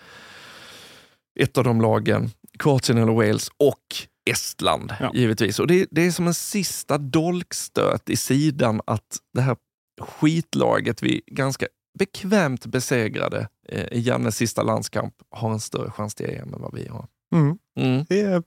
ett 1.39 1.57
av 1.57 1.63
de 1.63 1.81
lagen, 1.81 2.31
Kroatien 2.59 2.97
eller 2.97 3.13
Wales 3.13 3.49
och 3.59 3.95
Estland 4.31 4.93
Ja. 4.99 5.11
givetvis. 5.13 5.59
Och 5.59 5.67
det, 5.67 5.87
det 5.91 6.01
är 6.05 6.11
som 6.11 6.27
en 6.27 6.33
sista 6.33 6.97
dolkstöt 6.97 8.09
i 8.09 8.15
sidan 8.15 8.81
att 8.87 9.17
det 9.33 9.41
här 9.41 9.55
skitlaget 10.01 11.03
vi 11.03 11.21
ganska 11.27 11.65
bekvämt 11.99 12.65
besegrade 12.65 13.47
eh, 13.69 13.83
i 13.91 13.99
Jannes 13.99 14.35
sista 14.37 14.63
landskamp 14.63 15.13
har 15.31 15.51
en 15.51 15.59
större 15.59 15.91
chans 15.91 16.15
till 16.15 16.25
EM 16.29 16.53
än 16.53 16.61
vad 16.61 16.73
vi 16.75 16.87
har. 16.87 17.05
Mm. 17.35 17.57
Mm. 17.79 18.05
Det, 18.09 18.21
är, 18.21 18.43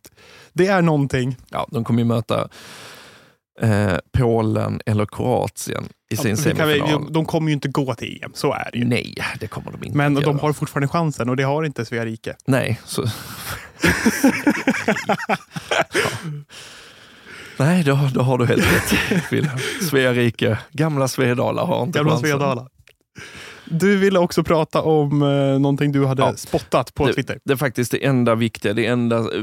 det 0.53 0.67
är 0.67 0.83
någonting. 0.83 1.37
Ja, 1.51 1.69
de 1.71 1.85
kommer 1.85 1.99
ju 2.01 2.05
möta 2.05 2.49
eh, 3.61 3.97
Polen 4.13 4.81
eller 4.87 5.07
Kroatien 5.07 5.85
i 6.11 6.17
sin 6.17 6.37
Vi 6.37 6.55
kan, 6.55 6.69
vi- 6.69 6.75
semifinal. 6.79 7.13
de 7.13 7.25
kommer 7.25 7.49
ju 7.49 7.55
inte 7.55 7.69
gå 7.69 7.95
till 7.95 8.21
EM, 8.23 8.31
så 8.35 8.53
är 8.53 8.69
det 8.73 8.79
ju. 8.79 8.85
Nej, 8.85 9.15
det 9.41 9.47
kommer 9.47 9.73
de 9.73 9.85
inte 9.85 9.97
Men 9.97 10.15
de 10.15 10.39
har 10.39 10.53
fortfarande 10.53 10.89
chansen 10.89 11.29
och 11.29 11.37
det 11.37 11.43
har 11.43 11.65
inte 11.65 11.85
Svea 11.85 12.05
rike. 12.05 12.37
Nej, 12.47 12.81
så... 12.85 13.05
Nej, 17.59 17.85
då, 17.85 17.99
då 18.15 18.21
har 18.21 18.39
du 18.39 18.47
helt 18.47 18.65
rätt 18.73 19.33
Wilhelm. 19.33 19.59
Svea 19.91 20.13
rike, 20.13 20.59
gamla 20.73 21.09
Svedala 21.09 21.63
har 21.65 21.83
inte 21.83 21.99
Gamla 21.99 22.13
chansen. 22.13 22.29
Svedala. 22.31 22.69
Du 23.65 23.97
ville 23.97 24.19
också 24.19 24.45
prata 24.45 24.83
om 24.83 25.23
eh, 25.23 25.29
någonting 25.59 25.93
du 25.93 26.07
hade 26.07 26.23
Ja. 26.23 26.37
spottat 26.37 26.95
på 26.95 27.07
Det- 27.07 27.13
Twitter. 27.13 27.39
Det 27.45 27.53
är 27.53 27.57
faktiskt 27.57 27.91
det 27.91 28.05
enda 28.07 28.35
viktiga, 28.35 28.73
det 28.73 28.87
enda 28.87 29.17
eh, 29.19 29.43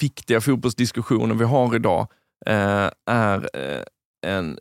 viktiga 0.00 0.40
fotbollsdiskussionen 0.40 1.38
vi 1.38 1.44
har 1.44 1.76
idag 1.76 2.06
eh, 2.46 2.88
är 3.10 3.48
eh, 3.54 3.82
en, 4.26 4.58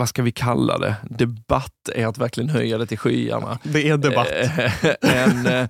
vad 0.00 0.08
ska 0.08 0.22
vi 0.22 0.32
kalla 0.32 0.78
det, 0.78 0.96
debatt 1.10 1.88
är 1.94 2.06
att 2.06 2.18
verkligen 2.18 2.50
höja 2.50 2.78
det 2.78 2.86
till 2.86 2.98
skyarna. 2.98 3.58
Det 3.62 3.88
är 3.88 3.96
debatt. 3.96 4.28
Eh, 4.30 4.94
en, 5.24 5.46
eh, 5.46 5.68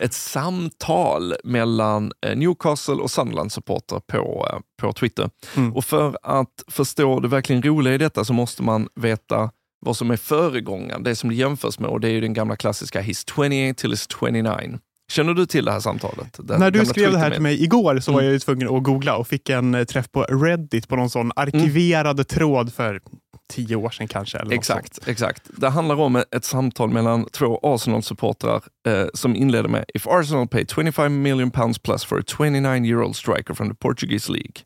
ett 0.00 0.12
samtal 0.12 1.34
mellan 1.44 2.12
eh, 2.26 2.36
Newcastle 2.36 2.94
och 2.94 3.10
Sunderland-supportrar 3.10 4.00
på, 4.00 4.48
på 4.80 4.92
Twitter. 4.92 5.30
Mm. 5.56 5.76
Och 5.76 5.84
för 5.84 6.18
att 6.22 6.64
förstå 6.68 7.20
det 7.20 7.28
verkligen 7.28 7.62
roliga 7.62 7.94
i 7.94 7.98
detta 7.98 8.24
så 8.24 8.32
måste 8.32 8.62
man 8.62 8.88
veta 9.00 9.50
vad 9.80 9.96
som 9.96 10.10
är 10.10 10.16
föregångaren, 10.16 11.02
det 11.02 11.16
som 11.16 11.30
det 11.30 11.36
jämförs 11.36 11.78
med 11.78 11.90
och 11.90 12.00
det 12.00 12.08
är 12.08 12.12
ju 12.12 12.20
den 12.20 12.34
gamla 12.34 12.56
klassiska 12.56 13.00
He's 13.02 13.24
28 13.36 13.80
till 13.80 13.92
is 13.92 14.08
29. 14.20 14.78
Känner 15.12 15.34
du 15.34 15.46
till 15.46 15.64
det 15.64 15.72
här 15.72 15.80
samtalet? 15.80 16.36
Den 16.38 16.60
När 16.60 16.70
du 16.70 16.86
skrev 16.86 17.12
det 17.12 17.18
här 17.18 17.30
till 17.30 17.42
mig 17.42 17.64
igår 17.64 18.00
så 18.00 18.12
var 18.12 18.18
Mm. 18.18 18.26
jag 18.26 18.32
ju 18.32 18.38
tvungen 18.38 18.76
att 18.76 18.82
googla 18.82 19.16
och 19.16 19.28
fick 19.28 19.48
en 19.48 19.86
träff 19.86 20.10
på 20.12 20.22
Reddit 20.22 20.88
på 20.88 20.96
någon 20.96 21.10
sån 21.10 21.32
arkiverade 21.36 22.24
tråd 22.24 22.72
för 22.72 23.00
tio 23.48 23.76
år 23.76 23.90
sedan 23.90 24.08
kanske. 24.08 24.38
Exakt, 24.50 25.08
exakt. 25.08 25.42
Det 25.56 25.68
handlar 25.68 26.00
om 26.00 26.16
ett 26.16 26.44
samtal 26.44 26.90
mellan 26.90 27.24
två 27.24 27.60
Arsenal-supportrar 27.62 28.62
eh, 28.86 29.06
som 29.14 29.36
inleder 29.36 29.68
med 29.68 29.84
If 29.94 30.06
Arsenal 30.06 30.48
pay 30.48 30.64
25 30.66 31.22
million 31.22 31.50
pounds 31.50 31.78
plus 31.78 32.04
for 32.04 32.18
a 32.18 32.22
29 32.26 32.84
year 32.84 33.02
old 33.02 33.16
striker 33.16 33.54
from 33.54 33.68
the 33.68 33.74
Portuguese 33.74 34.32
league 34.32 34.62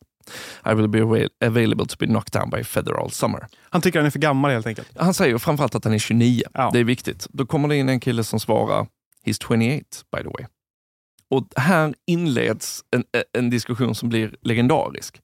I 0.64 0.74
will 0.74 0.88
be 0.88 0.98
avail- 1.02 1.28
available 1.44 1.86
to 1.86 1.96
be 1.98 2.06
knocked 2.06 2.32
down 2.40 2.50
by 2.50 2.64
federal 2.64 3.10
summer. 3.10 3.46
Han 3.70 3.80
tycker 3.82 3.98
han 3.98 4.06
är 4.06 4.10
för 4.10 4.18
gammal 4.18 4.50
helt 4.50 4.66
enkelt. 4.66 4.88
Han 4.96 5.14
säger 5.14 5.38
framförallt 5.38 5.74
att 5.74 5.84
han 5.84 5.94
är 5.94 5.98
29. 5.98 6.42
Ja. 6.54 6.70
Det 6.72 6.78
är 6.78 6.84
viktigt. 6.84 7.26
Då 7.30 7.46
kommer 7.46 7.68
det 7.68 7.76
in 7.76 7.88
en 7.88 8.00
kille 8.00 8.24
som 8.24 8.40
svarar 8.40 8.86
He's 9.26 9.46
28 9.48 9.84
by 10.16 10.22
the 10.22 10.28
way. 10.28 10.46
Och 11.30 11.46
här 11.56 11.94
inleds 12.06 12.84
en, 12.90 13.04
en 13.32 13.50
diskussion 13.50 13.94
som 13.94 14.08
blir 14.08 14.34
legendarisk. 14.42 15.20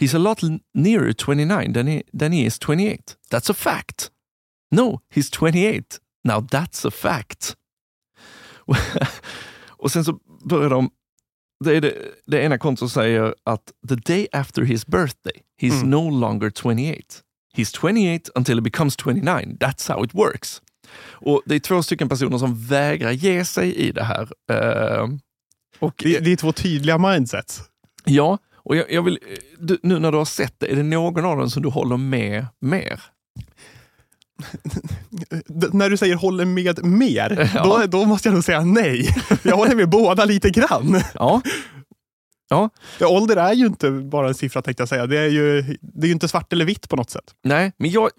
He's 0.00 0.14
a 0.14 0.18
lot 0.18 0.42
nearer 0.74 1.12
29 1.12 1.72
than 1.72 1.86
he, 1.86 2.02
than 2.18 2.32
he 2.32 2.46
is 2.46 2.58
28. 2.58 3.16
That's 3.30 3.50
a 3.50 3.54
fact. 3.54 4.10
No, 4.70 5.00
he's 5.14 5.30
28. 5.30 6.00
Now 6.24 6.40
that's 6.40 6.84
a 6.88 6.90
fact. 6.90 7.56
Och 9.68 9.92
sen 9.92 10.04
så 10.04 10.18
börjar 10.44 10.70
de 10.70 10.90
det, 11.64 11.76
är 11.76 11.80
det, 11.80 11.94
det 12.26 12.42
ena 12.42 12.58
kontot 12.58 12.92
säger 12.92 13.34
att 13.44 13.72
the 13.88 13.94
day 13.94 14.28
after 14.32 14.62
his 14.62 14.86
birthday, 14.86 15.42
he's 15.62 15.72
Mm. 15.78 15.90
no 15.90 16.10
longer 16.10 16.50
28. 16.50 17.22
He's 17.56 17.80
28 17.80 18.30
until 18.34 18.54
he 18.56 18.60
becomes 18.62 18.96
29. 18.96 19.56
That's 19.60 19.88
how 19.94 20.04
it 20.04 20.14
works. 20.14 20.62
Och 21.12 21.42
Det 21.46 21.54
är 21.54 21.58
två 21.60 21.82
stycken 21.82 22.08
personer 22.08 22.38
som 22.38 22.66
vägrar 22.66 23.10
ge 23.10 23.44
sig 23.44 23.74
i 23.74 23.92
det 23.92 24.04
här. 24.04 24.28
Eh, 24.50 25.08
och, 25.78 25.94
Det, 26.04 26.18
det 26.20 26.32
är 26.32 26.36
två 26.36 26.52
tydliga 26.52 26.98
mindsets. 26.98 27.62
Ja, 28.04 28.38
och 28.64 28.76
jag, 28.76 28.92
jag 28.92 29.02
vill, 29.02 29.18
du, 29.58 29.78
nu 29.82 29.98
när 29.98 30.12
du 30.12 30.18
har 30.18 30.24
sett 30.24 30.54
det, 30.58 30.72
är 30.72 30.76
det 30.76 30.82
någon 30.82 31.24
av 31.24 31.36
dem 31.36 31.50
som 31.50 31.62
du 31.62 31.68
håller 31.68 31.96
med 31.96 32.46
mer? 32.60 33.00
När 35.72 35.90
du 35.90 35.96
säger 35.96 36.14
håller 36.14 36.44
med 36.44 36.84
mer, 36.84 37.50
Ja. 37.54 37.64
då, 37.64 37.86
då 37.86 38.04
måste 38.04 38.28
jag 38.28 38.34
nog 38.34 38.44
säga 38.44 38.60
nej. 38.60 39.08
Jag 39.42 39.56
håller 39.56 39.74
med 39.74 39.88
båda 39.88 40.24
lite 40.24 40.50
grann. 40.50 41.00
Ja. 41.14 41.40
Ja. 42.48 42.70
Ja, 42.98 43.08
ålder 43.08 43.36
är 43.36 43.52
ju 43.52 43.66
inte 43.66 43.90
bara 43.90 44.28
en 44.28 44.34
siffra 44.34 44.62
tänkte 44.62 44.80
jag 44.80 44.88
säga. 44.88 45.06
Det 45.06 45.18
är 45.18 45.28
ju, 45.28 45.62
det 45.80 46.02
är 46.02 46.06
ju 46.06 46.12
inte 46.12 46.28
svart 46.28 46.52
eller 46.52 46.64
vitt 46.64 46.88
på 46.88 46.96
något 46.96 47.10
sätt. 47.10 47.24
Nej, 47.44 47.72
men 47.76 47.90
jag, 47.90 48.10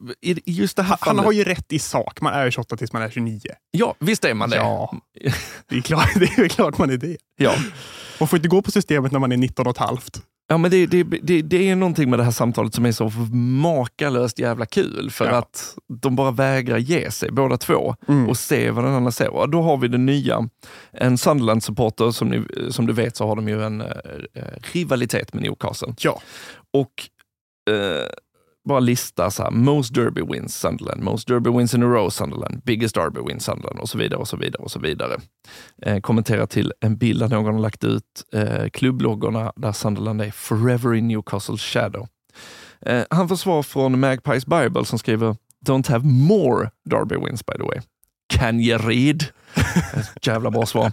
just 0.46 0.78
det 0.78 0.84
här 0.84 0.90
Han, 0.90 0.98
han 1.02 1.16
fallet... 1.16 1.26
har 1.26 1.32
ju 1.32 1.44
rätt 1.44 1.74
i 1.74 1.80
sak. 1.80 2.22
Man 2.22 2.34
är 2.34 2.52
28 2.52 2.78
tills 2.78 2.94
man 2.94 3.02
är 3.02 3.10
29. 3.10 3.40
Ja, 3.72 3.96
visst 4.00 4.26
är 4.26 4.34
man 4.34 4.50
det. 4.50 4.56
Ja, 4.56 4.96
det 5.70 5.78
är, 5.78 5.82
klart, 5.82 6.10
det 6.16 6.26
är 6.26 6.48
klart 6.48 6.78
man 6.78 6.90
är 6.90 6.98
det. 6.98 7.18
Ja. 7.38 7.54
Man 8.20 8.28
får 8.28 8.38
inte 8.38 8.50
gå 8.50 8.62
på 8.62 8.72
systemet 8.72 9.12
när 9.12 9.20
man 9.20 9.32
är 9.32 9.38
19 9.38 9.68
och 9.68 9.72
ett 9.72 9.78
halvt. 9.78 10.22
Ja, 10.48 10.58
men 10.58 10.72
det, 10.72 10.86
det, 10.86 11.04
det, 11.04 11.42
det 11.42 11.70
är 11.70 11.76
någonting 11.76 12.10
med 12.10 12.20
det 12.20 12.24
här 12.24 12.32
samtalet 12.32 12.74
som 12.76 12.86
är 12.86 12.92
så 12.92 13.10
makalöst 13.62 14.40
jävla 14.40 14.66
kul 14.66 15.10
för 15.12 15.26
Ja. 15.26 15.32
att 15.38 15.78
de 16.02 16.16
bara 16.16 16.32
vägrar 16.32 16.78
ge 16.78 17.12
sig 17.12 17.32
båda 17.32 17.58
två 17.58 17.96
Mm. 18.08 18.30
och 18.30 18.38
se 18.38 18.72
vad 18.72 18.84
den 18.84 18.94
andra 18.94 19.12
ser. 19.12 19.30
Och 19.30 19.50
då 19.50 19.62
har 19.62 19.78
vi 19.78 19.88
det 19.88 19.98
nya. 19.98 20.50
En 20.92 21.18
Sunderland-supporter, 21.18 22.12
som, 22.12 22.30
ni, 22.30 22.44
som 22.72 22.86
du 22.88 22.94
vet 22.94 23.16
så 23.18 23.28
har 23.28 23.36
de 23.36 23.48
ju 23.48 23.64
en 23.64 23.82
eh, 23.82 23.88
eh, 24.34 24.44
rivalitet 24.74 25.34
med 25.34 25.44
Newcastle. 25.44 25.94
Ja. 26.00 26.22
Och 26.74 26.94
eh, 27.74 28.10
bara 28.66 28.80
lista 28.80 29.32
så 29.32 29.44
här, 29.44 29.52
most 29.52 29.94
derby 29.94 30.22
wins 30.22 30.56
Sunderland, 30.56 31.04
most 31.04 31.28
derby 31.28 31.50
wins 31.50 31.74
in 31.74 31.84
a 31.84 31.86
row 31.86 32.10
Sunderland, 32.10 32.62
biggest 32.64 32.96
derby 32.96 33.22
wins 33.28 33.44
Sunderland 33.46 33.80
och 33.80 33.90
så 33.90 33.98
vidare 33.98 34.20
och 34.20 34.28
så 34.28 34.38
vidare. 34.38 34.64
och 34.64 34.72
så 34.72 34.80
vidare. 34.80 35.18
Eh, 35.82 36.00
kommentera 36.00 36.48
till 36.48 36.74
en 36.80 36.98
bild 36.98 37.20
där 37.20 37.30
någon 37.30 37.54
har 37.54 37.62
lagt 37.62 37.84
ut 37.84 38.24
eh, 38.34 38.70
klubbloggorna 38.70 39.54
där 39.56 39.72
Sunderland 39.72 40.22
är 40.22 40.32
forever 40.32 40.94
in 40.94 41.08
Newcastles 41.08 41.62
shadow. 41.62 42.08
Eh, 42.82 43.04
han 43.10 43.28
får 43.28 43.36
svar 43.36 43.64
från 43.64 44.00
Magpies 44.00 44.46
Bible 44.46 44.86
som 44.86 45.00
skriver 45.00 45.36
Don't 45.66 45.90
have 45.90 46.06
more 46.06 46.70
derby 46.90 47.16
wins 47.16 47.46
by 47.46 47.54
the 47.54 47.64
way. 47.64 47.80
Can 48.30 48.60
you 48.60 48.78
read? 48.78 49.26
Jävla 50.22 50.52
bra 50.52 50.66
svar. 50.66 50.92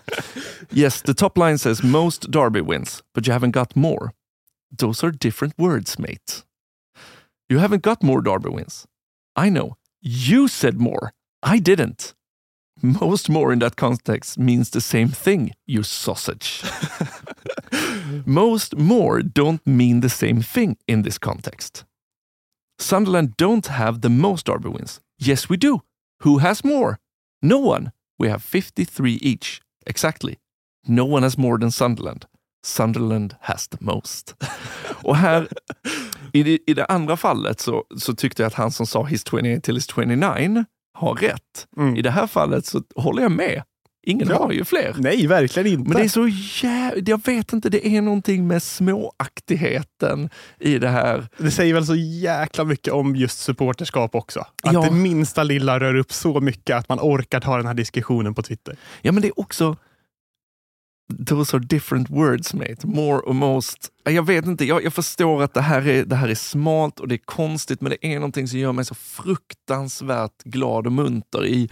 Yes, 0.71 1.03
the 1.03 1.15
top 1.15 1.39
line 1.39 1.59
says 1.59 1.83
most 1.83 2.33
derby 2.33 2.61
wins, 2.61 3.03
but 3.15 3.27
you 3.27 3.33
haven't 3.33 3.53
got 3.53 3.75
more. 3.75 4.11
Those 4.79 5.07
are 5.07 5.13
different 5.21 5.55
words, 5.59 5.99
mate. 5.99 6.43
You 7.53 7.59
haven't 7.59 7.83
got 7.83 8.03
more 8.03 8.23
derby 8.23 8.49
wins. 8.49 8.87
I 9.37 9.51
know. 9.51 9.77
You 10.01 10.49
said 10.49 10.81
more. 10.81 11.13
I 11.43 11.59
didn't. 11.59 12.15
Most 12.81 13.29
more 13.29 13.53
in 13.53 13.59
that 13.59 13.77
context 13.77 14.39
means 14.39 14.71
the 14.71 14.81
same 14.81 15.09
thing, 15.09 15.53
you 15.67 15.83
sausage. 15.83 16.63
Most 18.25 18.77
more 18.79 19.21
don't 19.23 19.67
mean 19.67 20.01
the 20.01 20.09
same 20.09 20.41
thing 20.41 20.79
in 20.89 21.03
this 21.03 21.19
context. 21.19 21.85
Sunderland 22.79 23.37
don't 23.37 23.67
have 23.67 24.01
the 24.01 24.09
most 24.09 24.47
derby 24.47 24.71
wins. 24.71 25.01
Yes, 25.19 25.51
we 25.51 25.59
do. 25.59 25.83
Who 26.21 26.39
has 26.39 26.65
more? 26.65 27.01
No 27.43 27.59
one. 27.59 27.93
We 28.19 28.29
have 28.31 28.43
53 28.43 29.19
each. 29.21 29.61
Exactly. 29.87 30.39
No 30.89 31.05
one 31.05 31.23
has 31.23 31.37
more 31.37 31.59
than 31.59 31.71
Sunderland. 31.71 32.25
Sunderland 32.63 33.37
has 33.41 33.69
the 33.69 33.79
most. 33.81 34.35
Och 35.05 35.17
här, 35.17 35.49
i 36.33 36.43
det, 36.43 36.59
i 36.67 36.75
det 36.75 36.85
andra 36.85 37.17
fallet 37.17 37.61
så, 37.61 37.85
så 37.99 38.15
tyckte 38.15 38.43
jag 38.43 38.47
att 38.47 38.55
han 38.55 38.73
som 38.73 38.87
sa 38.87 39.05
his 39.05 39.25
28 39.31 39.61
till 39.61 39.75
his 39.75 39.87
29 39.95 40.65
har 40.95 41.15
rätt. 41.15 41.67
Mm. 41.77 41.97
I 41.97 42.03
det 42.03 42.11
här 42.11 42.27
fallet 42.27 42.67
så 42.67 42.83
håller 42.97 43.23
jag 43.23 43.33
med. 43.33 43.63
Ingen 44.07 44.29
Ja. 44.29 44.39
har 44.39 44.53
ju 44.53 44.65
fler. 44.65 44.95
Nej, 44.99 45.27
verkligen 45.27 45.67
inte. 45.73 45.89
Men 45.89 45.99
det 45.99 46.05
är 46.05 46.09
så 46.09 46.29
jävla... 46.67 47.03
Jag 47.07 47.25
vet 47.27 47.53
inte, 47.53 47.69
det 47.69 47.87
är 47.89 48.03
någonting 48.03 48.47
med 48.47 48.63
småaktigheten 48.63 50.31
i 50.61 50.79
det 50.79 50.89
här. 50.89 51.29
Det 51.39 51.51
säger 51.51 51.75
väl 51.75 51.87
så 51.87 51.95
jäkla 51.97 52.65
mycket 52.65 52.93
om 52.93 53.17
just 53.17 53.39
supporterskap 53.39 54.15
också. 54.15 54.41
Att 54.41 54.73
Ja. 54.73 54.81
det 54.83 54.91
minsta 54.91 55.43
lilla 55.43 55.81
rör 55.81 55.95
upp 55.95 56.13
så 56.13 56.41
mycket 56.41 56.77
att 56.77 56.89
man 56.89 56.99
orkar 57.01 57.41
ta 57.41 57.57
den 57.57 57.67
här 57.67 57.75
diskussionen 57.75 58.35
på 58.35 58.43
Twitter. 58.43 58.77
Ja, 59.03 59.13
men 59.13 59.23
det 59.23 59.29
är 59.29 59.41
också... 59.41 59.77
Those 61.27 61.57
are 61.57 61.65
different 61.65 62.11
words 62.11 62.55
mate. 62.55 62.77
More 62.87 63.19
och 63.19 63.35
most. 63.35 63.89
Jag 64.05 64.27
vet 64.27 64.47
inte, 64.47 64.65
jag, 64.65 64.85
jag 64.85 64.95
förstår 64.95 65.43
att 65.43 65.55
det 65.55 65.61
här, 65.61 65.89
är, 65.89 66.05
det 66.05 66.17
här 66.17 66.29
är 66.29 66.35
smalt 66.35 67.01
och 67.01 67.09
det 67.09 67.15
är 67.15 67.25
konstigt, 67.25 67.81
men 67.81 67.91
det 67.91 68.07
är 68.07 68.15
någonting 68.15 68.49
som 68.49 68.59
gör 68.59 68.73
mig 68.73 68.85
så 68.85 68.95
fruktansvärt 68.95 70.43
glad 70.45 70.87
och 70.87 70.93
munter 70.93 71.47
i 71.47 71.71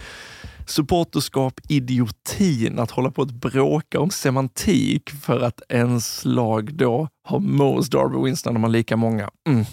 supporterskap, 0.67 1.59
idiotin, 1.69 2.79
att 2.79 2.91
hålla 2.91 3.11
på 3.11 3.21
att 3.21 3.31
bråka 3.31 3.99
om 3.99 4.09
semantik 4.09 5.09
för 5.09 5.39
att 5.39 5.61
ens 5.69 6.25
lag 6.25 6.73
då 6.73 7.07
har 7.23 7.39
most 7.39 7.91
Darby 7.91 8.25
Winston 8.25 8.53
när 8.53 8.59
de 8.59 8.63
har 8.63 8.71
lika 8.71 8.97
många. 8.97 9.29
Mm. 9.49 9.65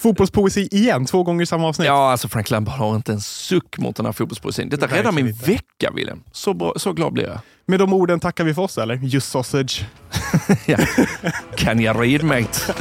Fotbollspoesi 0.00 0.68
igen, 0.70 1.06
två 1.06 1.22
gånger 1.22 1.42
i 1.42 1.46
samma 1.46 1.68
avsnitt. 1.68 1.86
Ja, 1.86 2.10
alltså 2.10 2.28
Frank 2.28 2.50
Lampard 2.50 2.78
har 2.78 2.96
inte 2.96 3.12
en 3.12 3.20
suck 3.20 3.78
mot 3.78 3.96
den 3.96 4.06
här 4.06 4.12
fotbollspoesin. 4.12 4.68
Detta 4.68 4.80
Verkligen 4.80 5.02
räddar 5.04 5.12
min 5.12 5.28
inte. 5.28 5.50
vecka, 5.50 5.90
William. 5.94 6.22
Så, 6.32 6.54
bra, 6.54 6.72
så 6.76 6.92
glad 6.92 7.12
blir 7.12 7.24
jag. 7.24 7.38
Med 7.66 7.78
de 7.78 7.92
orden 7.92 8.20
tackar 8.20 8.44
vi 8.44 8.54
för 8.54 8.62
oss, 8.62 8.78
eller? 8.78 8.94
Just 9.02 9.30
sausage. 9.30 9.84
Ja. 10.66 10.78
Can 11.56 11.80
you 11.80 12.00
read, 12.00 12.22
mate? 12.24 12.74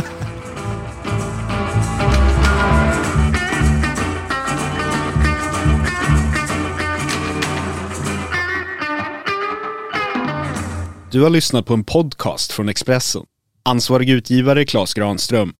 Du 11.11 11.21
har 11.21 11.29
lyssnat 11.29 11.65
på 11.65 11.73
en 11.73 11.83
podcast 11.83 12.51
från 12.51 12.69
Expressen. 12.69 13.23
Ansvarig 13.65 14.09
utgivare 14.09 14.65
Klas 14.65 14.93
Granström 14.93 15.53